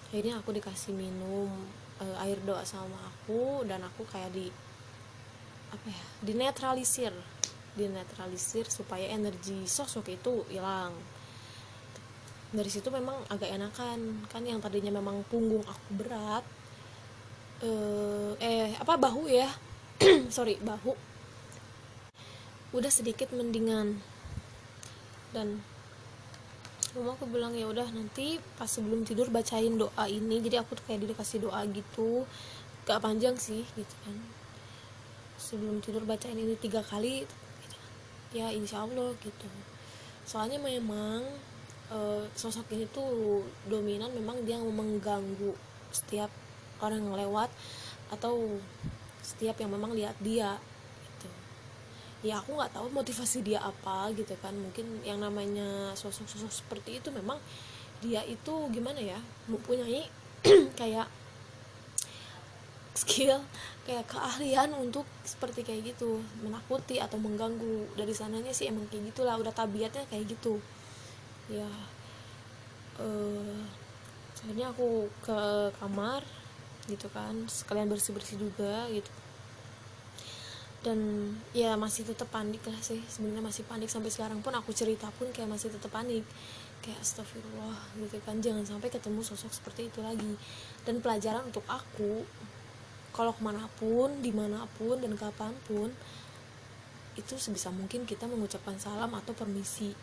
Akhirnya 0.10 0.42
aku 0.42 0.54
dikasih 0.54 0.94
minum 0.94 1.50
uh, 2.02 2.16
air 2.26 2.38
doa 2.46 2.62
sama 2.66 2.98
aku 3.02 3.66
dan 3.66 3.82
aku 3.86 4.06
kayak 4.10 4.34
di 4.34 4.50
apa 5.74 5.90
ya 5.90 6.04
dinetralisir 6.22 7.14
dinetralisir 7.74 8.70
supaya 8.70 9.10
energi 9.10 9.66
sosok 9.66 10.06
itu 10.14 10.46
hilang. 10.50 10.94
Dari 12.54 12.70
situ 12.70 12.94
memang 12.94 13.18
agak 13.34 13.50
enakan. 13.50 14.30
Kan 14.30 14.46
yang 14.46 14.62
tadinya 14.62 14.94
memang 14.94 15.26
punggung 15.26 15.66
aku 15.66 15.90
berat 15.98 16.46
eh, 17.64 18.32
eh 18.38 18.70
apa 18.78 18.94
bahu 19.00 19.26
ya? 19.26 19.50
Sorry 20.36 20.60
bahu. 20.62 20.94
Udah 22.78 22.92
sedikit 22.94 23.34
mendingan. 23.34 23.98
Dan 25.34 25.66
mama 26.94 27.18
aku 27.18 27.26
bilang 27.26 27.58
ya 27.58 27.66
udah 27.66 27.90
nanti 27.90 28.38
pas 28.54 28.70
sebelum 28.70 29.02
tidur 29.02 29.34
bacain 29.34 29.74
doa 29.74 30.06
ini. 30.06 30.38
Jadi 30.44 30.62
aku 30.62 30.78
tuh 30.78 30.86
kayak 30.86 31.10
dikasih 31.10 31.50
doa 31.50 31.66
gitu. 31.66 32.30
Gak 32.86 33.02
panjang 33.02 33.34
sih 33.40 33.66
gitu 33.74 33.96
kan. 34.06 34.18
Sebelum 35.42 35.82
tidur 35.82 36.06
bacain 36.06 36.38
ini 36.38 36.54
tiga 36.60 36.86
kali 36.86 37.26
ya 38.34 38.50
insya 38.50 38.84
Allah 38.84 39.14
gitu. 39.22 39.48
Soalnya 40.26 40.58
memang 40.58 41.22
e, 41.94 41.98
sosok 42.34 42.68
ini 42.74 42.90
tuh 42.90 43.46
dominan 43.70 44.10
memang 44.12 44.42
dia 44.44 44.58
mengganggu 44.58 45.54
setiap 45.94 46.34
orang 46.82 47.06
yang 47.06 47.16
lewat 47.16 47.54
atau 48.10 48.58
setiap 49.22 49.56
yang 49.62 49.72
memang 49.72 49.94
lihat 49.94 50.18
dia 50.20 50.58
gitu. 51.06 51.30
Ya 52.26 52.42
aku 52.42 52.58
nggak 52.58 52.74
tahu 52.74 52.90
motivasi 52.90 53.46
dia 53.46 53.62
apa 53.62 54.10
gitu 54.18 54.34
kan. 54.42 54.52
Mungkin 54.58 55.06
yang 55.06 55.22
namanya 55.22 55.94
sosok-sosok 55.94 56.52
seperti 56.52 57.00
itu 57.00 57.14
memang 57.14 57.38
dia 58.04 58.20
itu 58.28 58.54
gimana 58.74 59.00
ya 59.00 59.16
mempunyai 59.48 60.10
kayak 60.80 61.08
skill 63.02 63.42
kayak 63.84 64.06
keahlian 64.06 64.72
untuk 64.78 65.04
seperti 65.26 65.66
kayak 65.66 65.96
gitu 65.96 66.22
menakuti 66.46 67.02
atau 67.02 67.18
mengganggu. 67.18 67.98
Dari 67.98 68.14
sananya 68.14 68.54
sih 68.54 68.70
emang 68.70 68.86
kayak 68.88 69.14
gitulah 69.14 69.36
udah 69.42 69.52
tabiatnya 69.52 70.06
kayak 70.08 70.30
gitu. 70.38 70.62
Ya 71.50 71.68
uh, 73.02 73.62
akhirnya 74.44 74.76
aku 74.76 75.08
ke 75.24 75.40
kamar 75.80 76.20
gitu 76.92 77.08
kan 77.16 77.48
sekalian 77.48 77.88
bersih 77.88 78.12
bersih 78.12 78.38
juga 78.38 78.88
gitu. 78.92 79.08
Dan 80.84 81.00
ya 81.56 81.80
masih 81.80 82.04
tetap 82.04 82.28
panik 82.28 82.60
lah 82.68 82.76
sih 82.84 83.00
sebenarnya 83.08 83.40
masih 83.40 83.64
panik 83.64 83.88
sampai 83.88 84.12
sekarang 84.12 84.44
pun 84.44 84.52
aku 84.52 84.76
cerita 84.76 85.08
pun 85.16 85.32
kayak 85.32 85.48
masih 85.48 85.72
tetap 85.72 85.90
panik. 85.90 86.28
Kayak 86.84 87.00
astagfirullah 87.00 87.80
gitu 87.96 88.20
kan 88.28 88.44
jangan 88.44 88.68
sampai 88.68 88.92
ketemu 88.92 89.24
sosok 89.24 89.56
seperti 89.56 89.88
itu 89.88 90.04
lagi. 90.04 90.36
Dan 90.84 91.00
pelajaran 91.00 91.48
untuk 91.48 91.64
aku 91.72 92.28
kalau 93.14 93.32
ke 93.32 93.42
mana 93.46 93.70
pun 93.78 94.10
di 94.26 94.34
mana 94.34 94.66
pun 94.76 94.98
dan 94.98 95.14
kapan 95.14 95.54
pun 95.70 95.94
itu 97.14 97.38
sebisa 97.38 97.70
mungkin 97.70 98.10
kita 98.10 98.26
mengucapkan 98.26 98.74
salam 98.82 99.14
atau 99.14 99.38
permisi. 99.38 99.94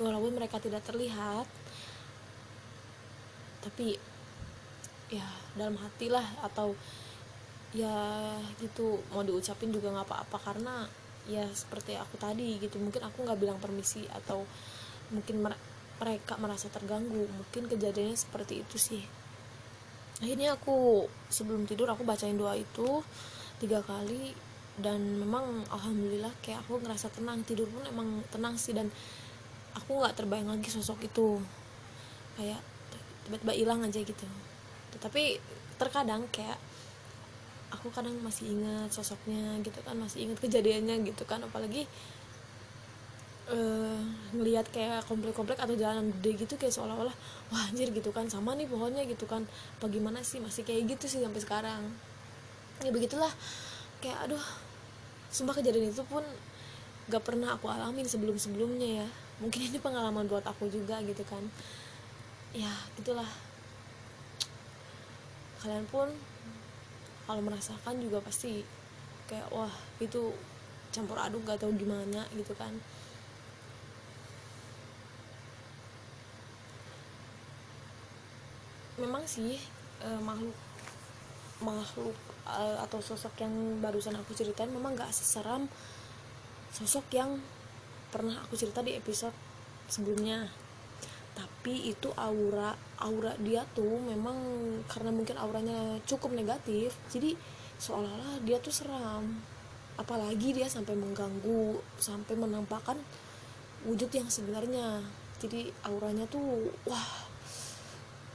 Walaupun 0.00 0.32
mereka 0.32 0.56
tidak 0.56 0.80
terlihat 0.88 1.44
tapi 3.60 3.92
ya 5.12 5.28
dalam 5.52 5.76
hati 5.76 6.08
lah 6.08 6.24
atau 6.40 6.72
ya 7.76 7.92
gitu 8.56 9.04
mau 9.12 9.20
diucapin 9.20 9.68
juga 9.68 9.92
nggak 9.92 10.08
apa-apa 10.08 10.38
karena 10.40 10.88
ya 11.28 11.44
seperti 11.52 11.92
aku 12.00 12.16
tadi 12.16 12.56
gitu 12.56 12.80
mungkin 12.80 13.04
aku 13.04 13.28
nggak 13.28 13.36
bilang 13.36 13.60
permisi 13.60 14.08
atau 14.08 14.48
mungkin 15.12 15.44
mereka 16.00 16.40
merasa 16.40 16.72
terganggu. 16.72 17.28
Mungkin 17.28 17.68
kejadiannya 17.68 18.16
seperti 18.16 18.64
itu 18.64 18.80
sih 18.80 19.19
akhirnya 20.20 20.56
aku 20.56 21.08
sebelum 21.32 21.64
tidur 21.64 21.88
aku 21.88 22.04
bacain 22.04 22.36
doa 22.36 22.52
itu 22.56 23.00
tiga 23.60 23.80
kali 23.80 24.36
dan 24.80 25.00
memang 25.20 25.64
alhamdulillah 25.68 26.32
kayak 26.40 26.64
aku 26.64 26.80
ngerasa 26.80 27.12
tenang 27.12 27.44
tidur 27.44 27.68
pun 27.68 27.84
emang 27.84 28.24
tenang 28.32 28.56
sih 28.56 28.72
dan 28.72 28.88
aku 29.76 30.00
nggak 30.00 30.16
terbayang 30.16 30.48
lagi 30.48 30.68
sosok 30.72 31.04
itu. 31.04 31.40
Kayak 32.40 32.60
tiba-tiba 33.28 33.52
hilang 33.52 33.80
aja 33.84 34.00
gitu. 34.00 34.26
Tetapi 34.96 35.36
terkadang 35.76 36.24
kayak 36.32 36.56
aku 37.70 37.88
kadang 37.94 38.16
masih 38.20 38.50
ingat 38.50 38.90
sosoknya 38.90 39.56
gitu 39.62 39.78
kan 39.86 39.94
masih 39.94 40.26
ingat 40.26 40.42
kejadiannya 40.42 41.06
gitu 41.06 41.22
kan 41.24 41.38
apalagi 41.40 41.86
uh, 43.50 44.00
ngelihat 44.32 44.70
kayak 44.70 45.04
komplek-komplek 45.10 45.58
atau 45.58 45.74
jalanan 45.74 46.14
gede 46.18 46.46
gitu 46.46 46.54
kayak 46.56 46.72
seolah-olah 46.72 47.12
wah 47.50 47.62
anjir 47.68 47.90
gitu 47.90 48.14
kan. 48.14 48.30
Sama 48.30 48.54
nih 48.54 48.70
pohonnya 48.70 49.02
gitu 49.04 49.26
kan. 49.26 49.44
Bagaimana 49.82 50.22
sih? 50.22 50.38
Masih 50.38 50.62
kayak 50.62 50.96
gitu 50.96 51.06
sih 51.10 51.20
sampai 51.20 51.40
sekarang. 51.42 51.82
Ya 52.80 52.90
begitulah. 52.94 53.30
Kayak 54.00 54.30
aduh 54.30 54.44
sumpah 55.30 55.54
kejadian 55.58 55.92
itu 55.92 56.02
pun 56.06 56.24
gak 57.10 57.22
pernah 57.26 57.58
aku 57.58 57.66
alamin 57.66 58.06
sebelum-sebelumnya 58.06 59.04
ya. 59.04 59.08
Mungkin 59.42 59.70
ini 59.72 59.78
pengalaman 59.82 60.30
buat 60.30 60.46
aku 60.46 60.70
juga 60.70 61.02
gitu 61.02 61.26
kan. 61.26 61.42
Ya 62.54 62.70
gitulah. 62.96 63.28
Kalian 65.60 65.84
pun 65.90 66.08
kalau 67.28 67.42
merasakan 67.44 68.00
juga 68.00 68.18
pasti 68.24 68.64
kayak 69.30 69.46
wah 69.54 69.70
itu 70.02 70.34
campur 70.90 71.14
aduk 71.22 71.46
gak 71.46 71.62
tau 71.62 71.70
gimana 71.70 72.26
gitu 72.34 72.50
kan 72.58 72.74
memang 79.00 79.24
sih 79.24 79.56
eh, 80.04 80.20
makhluk 80.20 80.56
makhluk 81.64 82.16
eh, 82.44 82.76
atau 82.84 83.00
sosok 83.00 83.40
yang 83.40 83.52
barusan 83.80 84.16
aku 84.16 84.36
ceritain 84.36 84.68
memang 84.68 84.96
gak 84.96 85.12
seseram 85.12 85.64
sosok 86.70 87.10
yang 87.10 87.40
pernah 88.10 88.38
aku 88.42 88.58
cerita 88.58 88.82
di 88.82 88.94
episode 88.94 89.34
sebelumnya. 89.90 90.46
Tapi 91.34 91.90
itu 91.94 92.10
aura 92.18 92.74
aura 93.02 93.32
dia 93.38 93.62
tuh 93.74 94.02
memang 94.02 94.36
karena 94.90 95.10
mungkin 95.14 95.38
auranya 95.38 95.98
cukup 96.04 96.34
negatif 96.34 96.94
jadi 97.10 97.34
seolah-olah 97.78 98.42
dia 98.46 98.58
tuh 98.62 98.74
seram. 98.74 99.24
Apalagi 99.98 100.56
dia 100.56 100.66
sampai 100.70 100.96
mengganggu 100.96 101.78
sampai 101.98 102.34
menampakkan 102.38 102.98
wujud 103.86 104.10
yang 104.10 104.30
sebenarnya. 104.30 105.02
Jadi 105.40 105.72
auranya 105.86 106.28
tuh 106.28 106.70
wah 106.84 107.29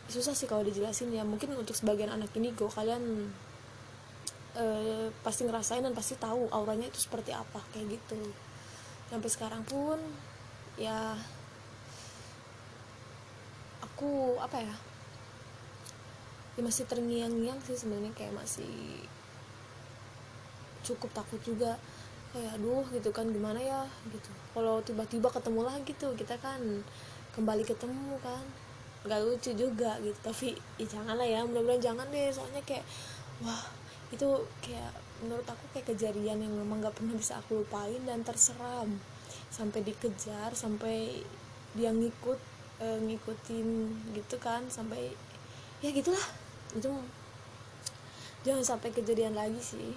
susah 0.09 0.37
sih 0.37 0.45
kalau 0.45 0.61
dijelasin 0.61 1.13
ya. 1.13 1.25
Mungkin 1.25 1.53
untuk 1.57 1.73
sebagian 1.73 2.13
anak 2.13 2.31
ini 2.37 2.53
gue 2.53 2.69
kalian 2.69 3.29
eh, 4.55 5.07
pasti 5.25 5.43
ngerasain 5.43 5.83
dan 5.83 5.93
pasti 5.97 6.15
tahu 6.15 6.47
auranya 6.53 6.87
itu 6.87 6.99
seperti 7.01 7.33
apa 7.33 7.59
kayak 7.73 7.99
gitu. 7.99 8.19
Sampai 9.09 9.29
sekarang 9.29 9.63
pun 9.65 9.97
ya 10.75 11.15
aku 13.79 14.35
apa 14.43 14.59
ya 14.59 14.75
ya 16.55 16.61
masih 16.63 16.83
terngiang-ngiang 16.87 17.59
sih 17.63 17.75
sebenarnya 17.75 18.11
kayak 18.15 18.35
masih 18.35 19.03
cukup 20.85 21.11
takut 21.11 21.41
juga. 21.43 21.75
Kayak 22.35 22.59
aduh 22.59 22.83
gitu 22.91 23.09
kan 23.15 23.27
gimana 23.31 23.59
ya? 23.59 23.87
Gitu. 24.11 24.29
Kalau 24.51 24.83
tiba-tiba 24.83 25.31
ketemu 25.31 25.61
lagi 25.63 25.91
tuh 25.95 26.11
kita 26.19 26.35
kan 26.39 26.59
kembali 27.35 27.63
ketemu 27.67 28.15
kan 28.23 28.43
nggak 29.05 29.21
lucu 29.21 29.51
juga 29.53 29.95
gitu. 30.01 30.19
Tapi 30.25 30.57
ya 30.81 30.85
jangan 30.89 31.15
lah 31.15 31.27
ya 31.27 31.45
mudah-mudahan 31.45 31.81
jangan 31.93 32.05
deh. 32.09 32.33
Soalnya 32.33 32.61
kayak 32.65 32.85
wah 33.45 33.63
itu 34.09 34.27
kayak 34.65 34.93
menurut 35.23 35.47
aku 35.47 35.65
kayak 35.71 35.95
kejadian 35.95 36.43
yang 36.43 36.53
memang 36.53 36.83
gak 36.83 36.95
pernah 36.99 37.15
bisa 37.15 37.39
aku 37.39 37.63
lupain 37.63 38.01
dan 38.03 38.25
terseram. 38.25 38.89
Sampai 39.53 39.85
dikejar 39.85 40.51
sampai 40.51 41.23
dia 41.75 41.91
ngikut 41.91 42.39
e, 42.81 42.87
ngikutin 43.03 43.67
gitu 44.17 44.35
kan 44.41 44.67
sampai 44.67 45.13
ya 45.79 45.89
gitulah. 45.93 46.25
Itu 46.75 46.91
jangan 48.43 48.63
sampai 48.65 48.89
kejadian 48.91 49.37
lagi 49.37 49.61
sih. 49.61 49.95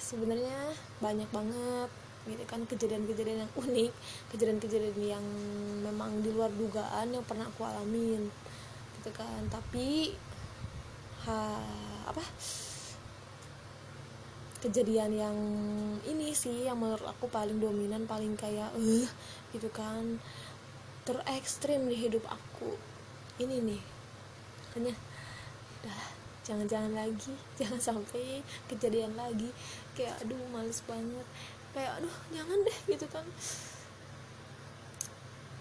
Sebenarnya 0.00 0.74
banyak 0.98 1.28
banget 1.30 1.90
gitu 2.28 2.44
kan 2.44 2.60
kejadian-kejadian 2.68 3.48
yang 3.48 3.52
unik 3.56 3.92
kejadian-kejadian 4.28 4.96
yang 5.00 5.26
memang 5.80 6.20
di 6.20 6.28
luar 6.28 6.52
dugaan 6.52 7.16
yang 7.16 7.24
pernah 7.24 7.48
aku 7.48 7.64
alamin 7.64 8.28
gitu 9.00 9.10
kan. 9.16 9.48
Tapi 9.48 10.12
ha 11.24 11.56
apa? 12.04 12.24
Kejadian 14.60 15.16
yang 15.16 15.38
ini 16.04 16.36
sih 16.36 16.68
yang 16.68 16.76
menurut 16.76 17.08
aku 17.08 17.32
paling 17.32 17.56
dominan 17.56 18.04
paling 18.04 18.36
kayak 18.36 18.68
uh, 18.76 19.08
gitu 19.56 19.72
kan. 19.72 20.20
Terekstrim 21.08 21.88
di 21.88 21.96
hidup 21.96 22.28
aku. 22.28 22.76
Ini 23.40 23.56
nih 23.64 23.82
hanya 24.76 24.92
udah 25.80 26.00
jangan-jangan 26.44 26.92
lagi 26.92 27.32
jangan 27.58 27.80
sampai 27.80 28.44
kejadian 28.68 29.16
lagi. 29.16 29.48
Kayak 29.96 30.20
aduh 30.20 30.44
males 30.52 30.84
banget 30.84 31.24
kayak 31.70 32.02
aduh 32.02 32.16
jangan 32.34 32.58
deh 32.66 32.78
gitu 32.90 33.06
kan. 33.10 33.24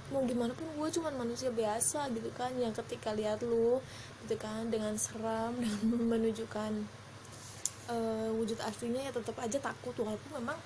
Mau 0.09 0.25
gimana 0.25 0.57
pun 0.57 0.65
gue 0.73 0.89
cuman 0.89 1.13
manusia 1.21 1.53
biasa 1.53 2.09
gitu 2.17 2.33
kan 2.33 2.49
yang 2.57 2.73
ketika 2.73 3.13
lihat 3.13 3.45
lu 3.45 3.77
gitu 4.25 4.35
kan 4.41 4.65
dengan 4.73 4.97
seram 4.97 5.53
dan 5.61 5.77
menunjukkan 5.85 6.71
uh, 7.93 8.29
wujud 8.33 8.57
aslinya 8.57 9.05
ya 9.05 9.11
tetap 9.13 9.37
aja 9.37 9.61
takut. 9.61 9.93
Walaupun 9.93 10.41
memang 10.41 10.57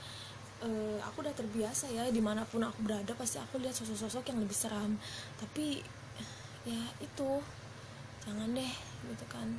uh, 0.63 0.97
aku 1.11 1.27
udah 1.27 1.35
terbiasa 1.35 1.91
ya 1.91 2.07
di 2.07 2.23
mana 2.23 2.47
pun 2.47 2.63
aku 2.63 2.79
berada 2.87 3.11
pasti 3.19 3.39
aku 3.39 3.59
lihat 3.59 3.75
sosok-sosok 3.75 4.31
yang 4.31 4.39
lebih 4.39 4.55
seram. 4.55 4.95
Tapi 5.43 5.83
ya 6.63 6.79
itu 7.03 7.29
jangan 8.23 8.47
deh 8.55 8.73
gitu 9.11 9.25
kan. 9.27 9.51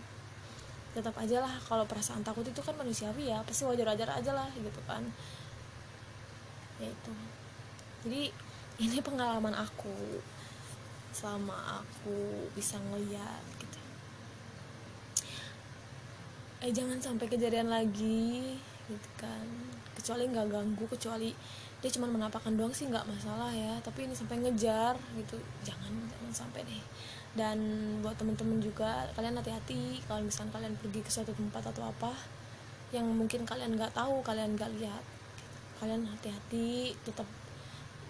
Tetap 0.96 1.12
aja 1.20 1.44
lah 1.44 1.52
kalau 1.68 1.84
perasaan 1.84 2.24
takut 2.24 2.46
itu 2.48 2.64
kan 2.64 2.72
manusiawi 2.72 3.28
ya 3.28 3.44
pasti 3.44 3.68
wajar-wajar 3.68 4.08
aja 4.16 4.32
lah 4.32 4.48
gitu 4.56 4.80
kan 4.88 5.04
ya 6.82 6.88
itu. 6.90 7.12
Jadi 8.04 8.22
ini 8.82 8.98
pengalaman 8.98 9.54
aku 9.54 10.20
selama 11.14 11.82
aku 11.82 12.50
bisa 12.58 12.74
ngeliat 12.90 13.42
gitu. 13.62 13.78
Eh 16.64 16.72
jangan 16.74 16.98
sampai 16.98 17.30
kejadian 17.30 17.70
lagi 17.70 18.58
gitu 18.90 19.10
kan. 19.14 19.46
Kecuali 19.94 20.26
nggak 20.26 20.48
ganggu 20.50 20.84
kecuali 20.90 21.30
dia 21.84 21.92
cuma 21.92 22.08
menampakkan 22.08 22.56
doang 22.56 22.74
sih 22.74 22.90
nggak 22.90 23.06
masalah 23.06 23.54
ya. 23.54 23.78
Tapi 23.78 24.10
ini 24.10 24.14
sampai 24.18 24.42
ngejar 24.42 24.98
gitu. 25.14 25.38
Jangan 25.62 25.92
jangan 26.10 26.32
sampai 26.34 26.66
deh. 26.66 26.84
Dan 27.34 27.58
buat 28.02 28.18
temen-temen 28.18 28.58
juga 28.58 29.06
kalian 29.14 29.38
hati-hati 29.38 30.02
kalau 30.06 30.22
misalnya 30.22 30.58
kalian 30.58 30.74
pergi 30.78 31.00
ke 31.02 31.10
suatu 31.10 31.30
tempat 31.34 31.62
atau 31.70 31.90
apa 31.90 32.14
yang 32.94 33.10
mungkin 33.10 33.42
kalian 33.42 33.74
nggak 33.74 33.90
tahu 33.90 34.22
kalian 34.22 34.54
nggak 34.54 34.70
lihat 34.78 35.02
kalian 35.78 36.06
hati-hati 36.06 36.94
tetap 37.02 37.26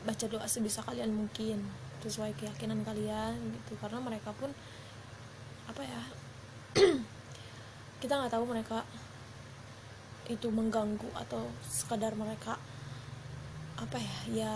baca 0.04 0.24
doa 0.28 0.44
sebisa 0.44 0.84
kalian 0.84 1.12
mungkin 1.12 1.64
sesuai 2.04 2.36
keyakinan 2.36 2.84
kalian 2.84 3.36
gitu. 3.60 3.76
Karena 3.80 4.00
mereka 4.00 4.30
pun 4.36 4.52
apa 5.64 5.80
ya 5.80 6.02
kita 8.04 8.12
nggak 8.20 8.32
tahu 8.36 8.44
mereka 8.44 8.84
itu 10.28 10.48
mengganggu 10.48 11.08
atau 11.16 11.44
sekadar 11.64 12.16
mereka 12.16 12.56
apa 13.76 13.96
ya 14.00 14.16
ya 14.32 14.52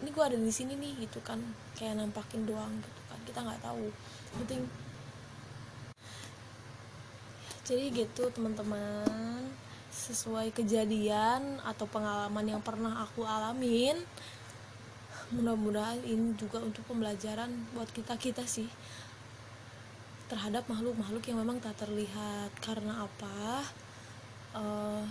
ini 0.00 0.08
gue 0.12 0.24
ada 0.24 0.36
di 0.36 0.52
sini 0.52 0.76
nih 0.80 1.04
gitu 1.04 1.20
kan. 1.20 1.40
Kayak 1.76 2.00
nampakin 2.00 2.48
doang 2.48 2.72
gitu 2.80 3.02
kan. 3.08 3.20
Kita 3.28 3.38
nggak 3.44 3.60
tahu. 3.60 3.92
Penting 4.40 4.64
jadi 7.70 7.86
gitu 7.94 8.26
teman-teman 8.34 9.46
sesuai 10.00 10.56
kejadian 10.56 11.60
atau 11.60 11.84
pengalaman 11.84 12.56
yang 12.56 12.62
pernah 12.64 13.04
aku 13.04 13.28
alamin 13.28 14.00
mudah-mudahan 15.30 16.02
ini 16.02 16.34
juga 16.34 16.58
untuk 16.58 16.82
pembelajaran 16.90 17.52
buat 17.76 17.86
kita 17.94 18.18
kita 18.18 18.42
sih 18.48 18.66
terhadap 20.30 20.62
makhluk-makhluk 20.70 21.26
yang 21.26 21.42
memang 21.42 21.58
tak 21.58 21.74
terlihat. 21.82 22.54
Karena 22.62 23.06
apa? 23.06 23.66
Uh, 24.54 25.02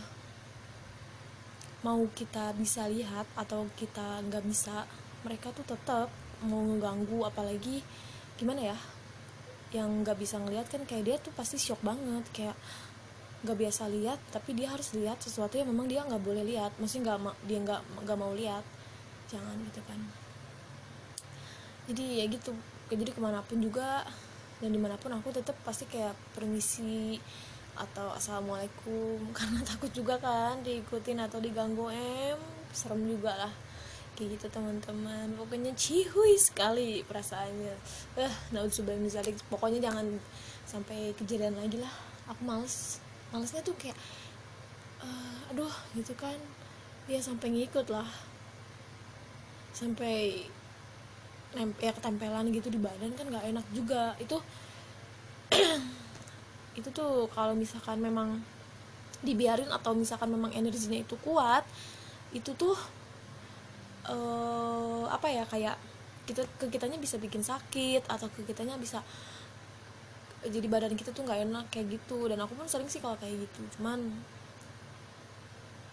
mau 1.84 2.04
kita 2.15 2.56
bisa 2.56 2.88
lihat 2.88 3.28
atau 3.36 3.67
kita 3.75 4.23
nggak 4.28 4.43
bisa 4.47 4.88
mereka 5.28 5.52
tuh 5.52 5.67
tetap 5.67 6.08
mau 6.47 6.63
ngeganggu. 6.63 7.28
Apalagi 7.28 7.84
gimana 8.39 8.71
ya? 8.71 8.78
Yang 9.75 9.89
nggak 10.08 10.17
bisa 10.19 10.36
ngelihat 10.39 10.67
kan 10.71 10.88
kayak 10.88 11.04
dia 11.04 11.15
tuh 11.19 11.36
pasti 11.36 11.60
shock 11.60 11.84
banget 11.84 12.23
kayak 12.32 12.56
nggak 13.39 13.56
biasa 13.56 13.88
lihat 13.88 14.19
tapi 14.36 14.52
dia 14.52 14.67
harus 14.67 14.91
lihat 14.91 15.23
sesuatu 15.23 15.56
yang 15.56 15.71
memang 15.71 15.88
dia 15.88 16.04
nggak 16.04 16.23
boleh 16.23 16.43
lihat. 16.43 16.75
Maksudnya 16.75 17.15
nggak 17.15 17.36
dia 17.47 17.60
nggak 17.63 17.82
nggak 18.04 18.17
mau 18.19 18.34
lihat. 18.36 18.63
Jangan 19.32 19.56
gitu 19.63 19.82
kan. 19.88 19.99
Jadi 21.88 22.06
ya 22.19 22.25
gitu. 22.28 22.52
Jadi 22.89 23.12
ke 23.15 23.21
mana 23.21 23.39
pun 23.45 23.62
juga 23.62 24.04
dan 24.60 24.75
di 24.75 24.80
mana 24.82 24.99
pun 24.99 25.13
aku 25.15 25.32
tetap 25.32 25.56
pasti 25.63 25.88
kayak 25.88 26.12
permisi 26.36 27.15
atau 27.80 28.12
assalamualaikum. 28.12 29.23
Karena 29.38 29.63
takut 29.63 29.91
juga 29.95 30.19
kan 30.19 30.60
diikutin 30.60 31.23
atau 31.23 31.39
diganggu 31.39 31.88
em 31.95 32.39
serem 32.75 33.08
juga 33.08 33.47
lah. 33.47 33.54
Kayak 34.19 34.36
gitu 34.36 34.45
teman-teman. 34.52 35.32
Pokoknya 35.39 35.71
cihui 35.80 36.36
sekali 36.36 37.08
perasaannya. 37.08 37.75
Eh 38.19 38.34
naudzubillah 38.52 39.23
pokoknya 39.47 39.80
jangan 39.80 40.19
sampai 40.67 41.15
kejadian 41.15 41.56
lagi 41.56 41.80
lah. 41.80 41.93
Aku 42.28 42.43
males 42.43 42.99
malesnya 43.30 43.62
tuh 43.62 43.76
kayak 43.78 43.98
uh, 45.02 45.52
aduh 45.54 45.74
gitu 45.98 46.13
kan. 46.18 46.38
Dia 47.10 47.22
sampai 47.22 47.54
ngikut 47.54 47.89
lah. 47.89 48.08
Sampai 49.74 50.46
ya 51.82 51.89
ketempelan 51.89 52.54
gitu 52.54 52.70
di 52.70 52.78
badan 52.78 53.13
kan 53.18 53.26
nggak 53.30 53.46
enak 53.50 53.65
juga. 53.74 54.13
Itu 54.22 54.38
itu 56.80 56.89
tuh 56.94 57.26
kalau 57.34 57.58
misalkan 57.58 58.00
memang 58.00 58.39
dibiarin 59.20 59.68
atau 59.68 59.92
misalkan 59.92 60.32
memang 60.32 60.56
energinya 60.56 60.96
itu 60.96 61.20
kuat 61.20 61.68
itu 62.32 62.56
tuh 62.56 62.78
uh, 64.08 65.06
apa 65.12 65.28
ya 65.28 65.44
kayak 65.44 65.76
kita 66.24 66.46
ke 66.62 66.70
kitanya 66.70 67.02
bisa 67.02 67.18
bikin 67.18 67.42
sakit 67.42 68.06
atau 68.06 68.30
ke 68.32 68.46
kitanya 68.46 68.78
bisa 68.78 69.02
jadi 70.47 70.67
badan 70.71 70.95
kita 70.95 71.12
tuh 71.12 71.28
nggak 71.28 71.39
enak 71.49 71.65
kayak 71.73 71.99
gitu. 71.99 72.28
Dan 72.32 72.39
aku 72.39 72.56
pun 72.56 72.67
sering 72.71 72.88
sih 72.88 73.04
kalau 73.04 73.19
kayak 73.19 73.36
gitu. 73.47 73.62
Cuman 73.80 73.99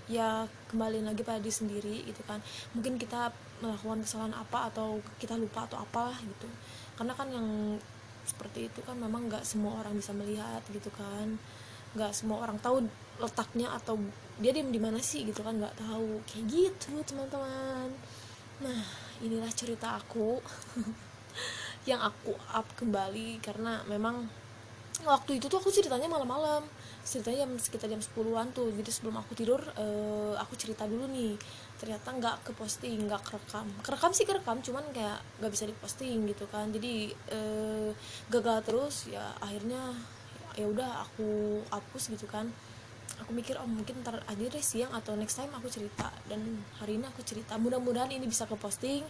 ya 0.07 0.47
kembali 0.71 1.03
lagi 1.03 1.27
pada 1.27 1.43
diri 1.43 1.55
sendiri 1.55 1.97
gitu 2.07 2.23
kan. 2.23 2.39
Mungkin 2.79 2.99
kita 3.01 3.35
melakukan 3.59 4.07
kesalahan 4.07 4.35
apa 4.37 4.71
atau 4.71 5.03
kita 5.19 5.35
lupa 5.35 5.67
atau 5.67 5.83
apalah 5.83 6.17
gitu. 6.23 6.47
Karena 6.95 7.13
kan 7.19 7.29
yang 7.33 7.79
seperti 8.27 8.67
itu 8.67 8.83
kan 8.83 8.99
memang 8.99 9.31
nggak 9.31 9.47
semua 9.47 9.83
orang 9.83 9.99
bisa 9.99 10.15
melihat 10.15 10.63
gitu 10.71 10.91
kan. 10.95 11.39
Nggak 11.99 12.13
semua 12.15 12.47
orang 12.47 12.63
tahu 12.63 12.87
letaknya 13.19 13.73
atau 13.73 13.99
dia 14.37 14.53
diem 14.53 14.69
di 14.71 14.79
mana 14.79 15.03
sih 15.03 15.27
gitu 15.27 15.43
kan. 15.43 15.59
Nggak 15.59 15.75
tahu. 15.83 16.23
Kayak 16.31 16.45
gitu 16.55 17.03
teman-teman. 17.03 17.91
Nah 18.63 18.83
inilah 19.25 19.51
cerita 19.53 19.97
aku 19.97 20.39
yang 21.87 22.03
aku 22.03 22.35
up 22.51 22.67
kembali 22.75 23.39
karena 23.39 23.81
memang 23.87 24.27
waktu 25.07 25.39
itu 25.39 25.47
tuh 25.47 25.63
aku 25.63 25.71
ceritanya 25.71 26.11
malam-malam. 26.11 26.67
Ceritanya 27.07 27.47
jam 27.47 27.53
sekitar 27.63 27.87
jam 27.87 28.03
10-an 28.03 28.51
tuh. 28.51 28.75
Jadi 28.75 28.91
sebelum 28.91 29.23
aku 29.23 29.39
tidur 29.39 29.63
uh, 29.79 30.35
aku 30.41 30.59
cerita 30.59 30.83
dulu 30.89 31.07
nih. 31.07 31.39
Ternyata 31.79 32.11
nggak 32.11 32.37
ke 32.43 32.53
posting 32.59 33.07
nggak 33.07 33.23
kerekam. 33.23 33.71
Kerekam 33.87 34.11
sih 34.11 34.27
kerekam 34.27 34.59
cuman 34.65 34.85
kayak 34.91 35.23
nggak 35.39 35.53
bisa 35.55 35.65
diposting 35.71 36.27
gitu 36.27 36.51
kan. 36.51 36.75
Jadi 36.75 37.15
uh, 37.31 37.95
gagal 38.33 38.59
terus 38.67 39.07
ya 39.07 39.23
akhirnya 39.39 39.95
ya 40.59 40.67
udah 40.67 41.07
aku 41.07 41.63
hapus 41.71 42.11
gitu 42.17 42.27
kan. 42.27 42.51
Aku 43.23 43.31
mikir 43.33 43.57
oh 43.57 43.71
mungkin 43.71 44.03
ntar 44.03 44.21
aja 44.27 44.45
deh 44.45 44.65
siang 44.65 44.91
atau 44.91 45.15
next 45.15 45.39
time 45.39 45.55
aku 45.55 45.71
cerita. 45.71 46.11
Dan 46.27 46.59
hari 46.83 46.99
ini 46.99 47.07
aku 47.07 47.23
cerita. 47.23 47.55
Mudah-mudahan 47.61 48.11
ini 48.11 48.27
bisa 48.27 48.49
ke 48.51 48.59
posting 48.59 49.07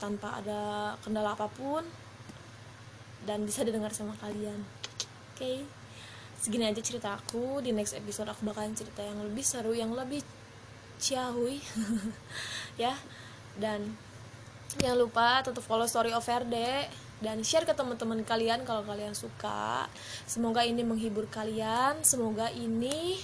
tanpa 0.00 0.40
ada 0.40 0.96
kendala 1.04 1.36
apa 1.36 1.46
pun 1.52 1.84
dan 3.28 3.44
bisa 3.44 3.60
didengar 3.60 3.92
sama 3.92 4.16
kalian. 4.16 4.64
Oke 5.36 5.36
okay? 5.36 5.58
segini 6.40 6.64
aja 6.64 6.80
cerita 6.80 7.12
aku. 7.12 7.60
Di 7.60 7.70
next 7.76 7.92
episode 7.92 8.32
aku 8.32 8.48
bakalan 8.48 8.72
cerita 8.72 9.04
yang 9.04 9.20
lebih 9.20 9.44
seru 9.44 9.76
yang 9.76 9.92
lebih 9.92 10.24
ciahui 10.96 11.60
ya. 12.82 12.96
Dan 13.60 13.92
jangan 14.80 14.98
lupa 14.98 15.44
tetap 15.44 15.60
follow 15.60 15.84
story 15.84 16.16
of 16.16 16.24
RD 16.24 16.56
dan 17.20 17.44
share 17.44 17.68
ke 17.68 17.76
teman-teman 17.76 18.24
kalian 18.24 18.64
kalau 18.64 18.80
kalian 18.88 19.12
suka. 19.12 19.84
Semoga 20.24 20.64
ini 20.64 20.80
menghibur 20.80 21.28
kalian. 21.28 22.00
Semoga 22.00 22.48
ini 22.48 23.20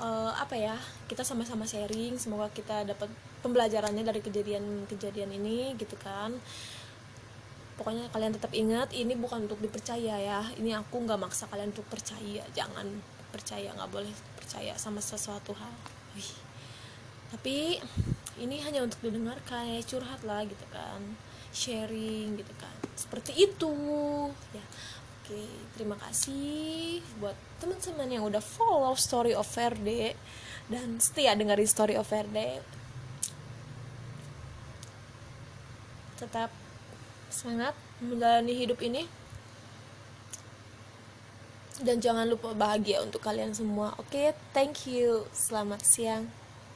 uh, 0.00 0.32
apa 0.40 0.56
ya 0.56 0.76
kita 1.04 1.20
sama-sama 1.20 1.68
sharing. 1.68 2.16
Semoga 2.16 2.48
kita 2.48 2.88
dapat 2.88 3.12
pembelajarannya 3.40 4.04
dari 4.04 4.20
kejadian-kejadian 4.20 5.30
ini 5.36 5.74
gitu 5.76 5.96
kan. 5.96 6.36
Pokoknya 7.80 8.12
kalian 8.12 8.36
tetap 8.36 8.52
ingat 8.52 8.92
ini 8.92 9.16
bukan 9.16 9.48
untuk 9.48 9.56
dipercaya 9.56 10.20
ya. 10.20 10.40
Ini 10.60 10.76
aku 10.76 11.00
nggak 11.00 11.16
maksa 11.16 11.48
kalian 11.48 11.72
untuk 11.72 11.88
percaya. 11.88 12.44
Jangan 12.52 12.84
percaya 13.32 13.72
nggak 13.72 13.90
boleh 13.90 14.12
percaya 14.36 14.76
sama 14.76 15.00
sesuatu 15.00 15.56
hal. 15.56 15.74
Wih. 16.12 16.32
tapi 17.30 17.78
ini 18.42 18.58
hanya 18.66 18.82
untuk 18.82 18.98
didengarkan 19.06 19.78
ya 19.78 19.80
curhat 19.86 20.20
lah 20.28 20.44
gitu 20.44 20.66
kan. 20.68 21.00
Sharing 21.56 22.36
gitu 22.36 22.54
kan. 22.60 22.76
Seperti 22.92 23.32
itu. 23.48 23.74
Ya. 24.52 24.64
Oke 25.24 25.46
terima 25.78 25.96
kasih 25.96 27.00
buat 27.22 27.38
teman-teman 27.62 28.10
yang 28.10 28.26
udah 28.28 28.42
follow 28.44 28.92
story 28.92 29.32
of 29.32 29.48
Verde. 29.48 30.12
Dan 30.68 31.00
setia 31.00 31.32
dengerin 31.32 31.66
story 31.66 31.96
of 31.96 32.06
Verde 32.06 32.79
tetap 36.20 36.52
semangat 37.32 37.72
menjalani 38.04 38.52
hidup 38.52 38.76
ini. 38.84 39.08
Dan 41.80 41.96
jangan 41.96 42.28
lupa 42.28 42.52
bahagia 42.52 43.00
untuk 43.00 43.24
kalian 43.24 43.56
semua. 43.56 43.96
Oke 43.96 44.12
okay? 44.12 44.28
thank 44.52 44.84
you. 44.84 45.24
Selamat 45.32 45.80
siang. 45.80 46.28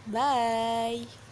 Bye 0.08 1.23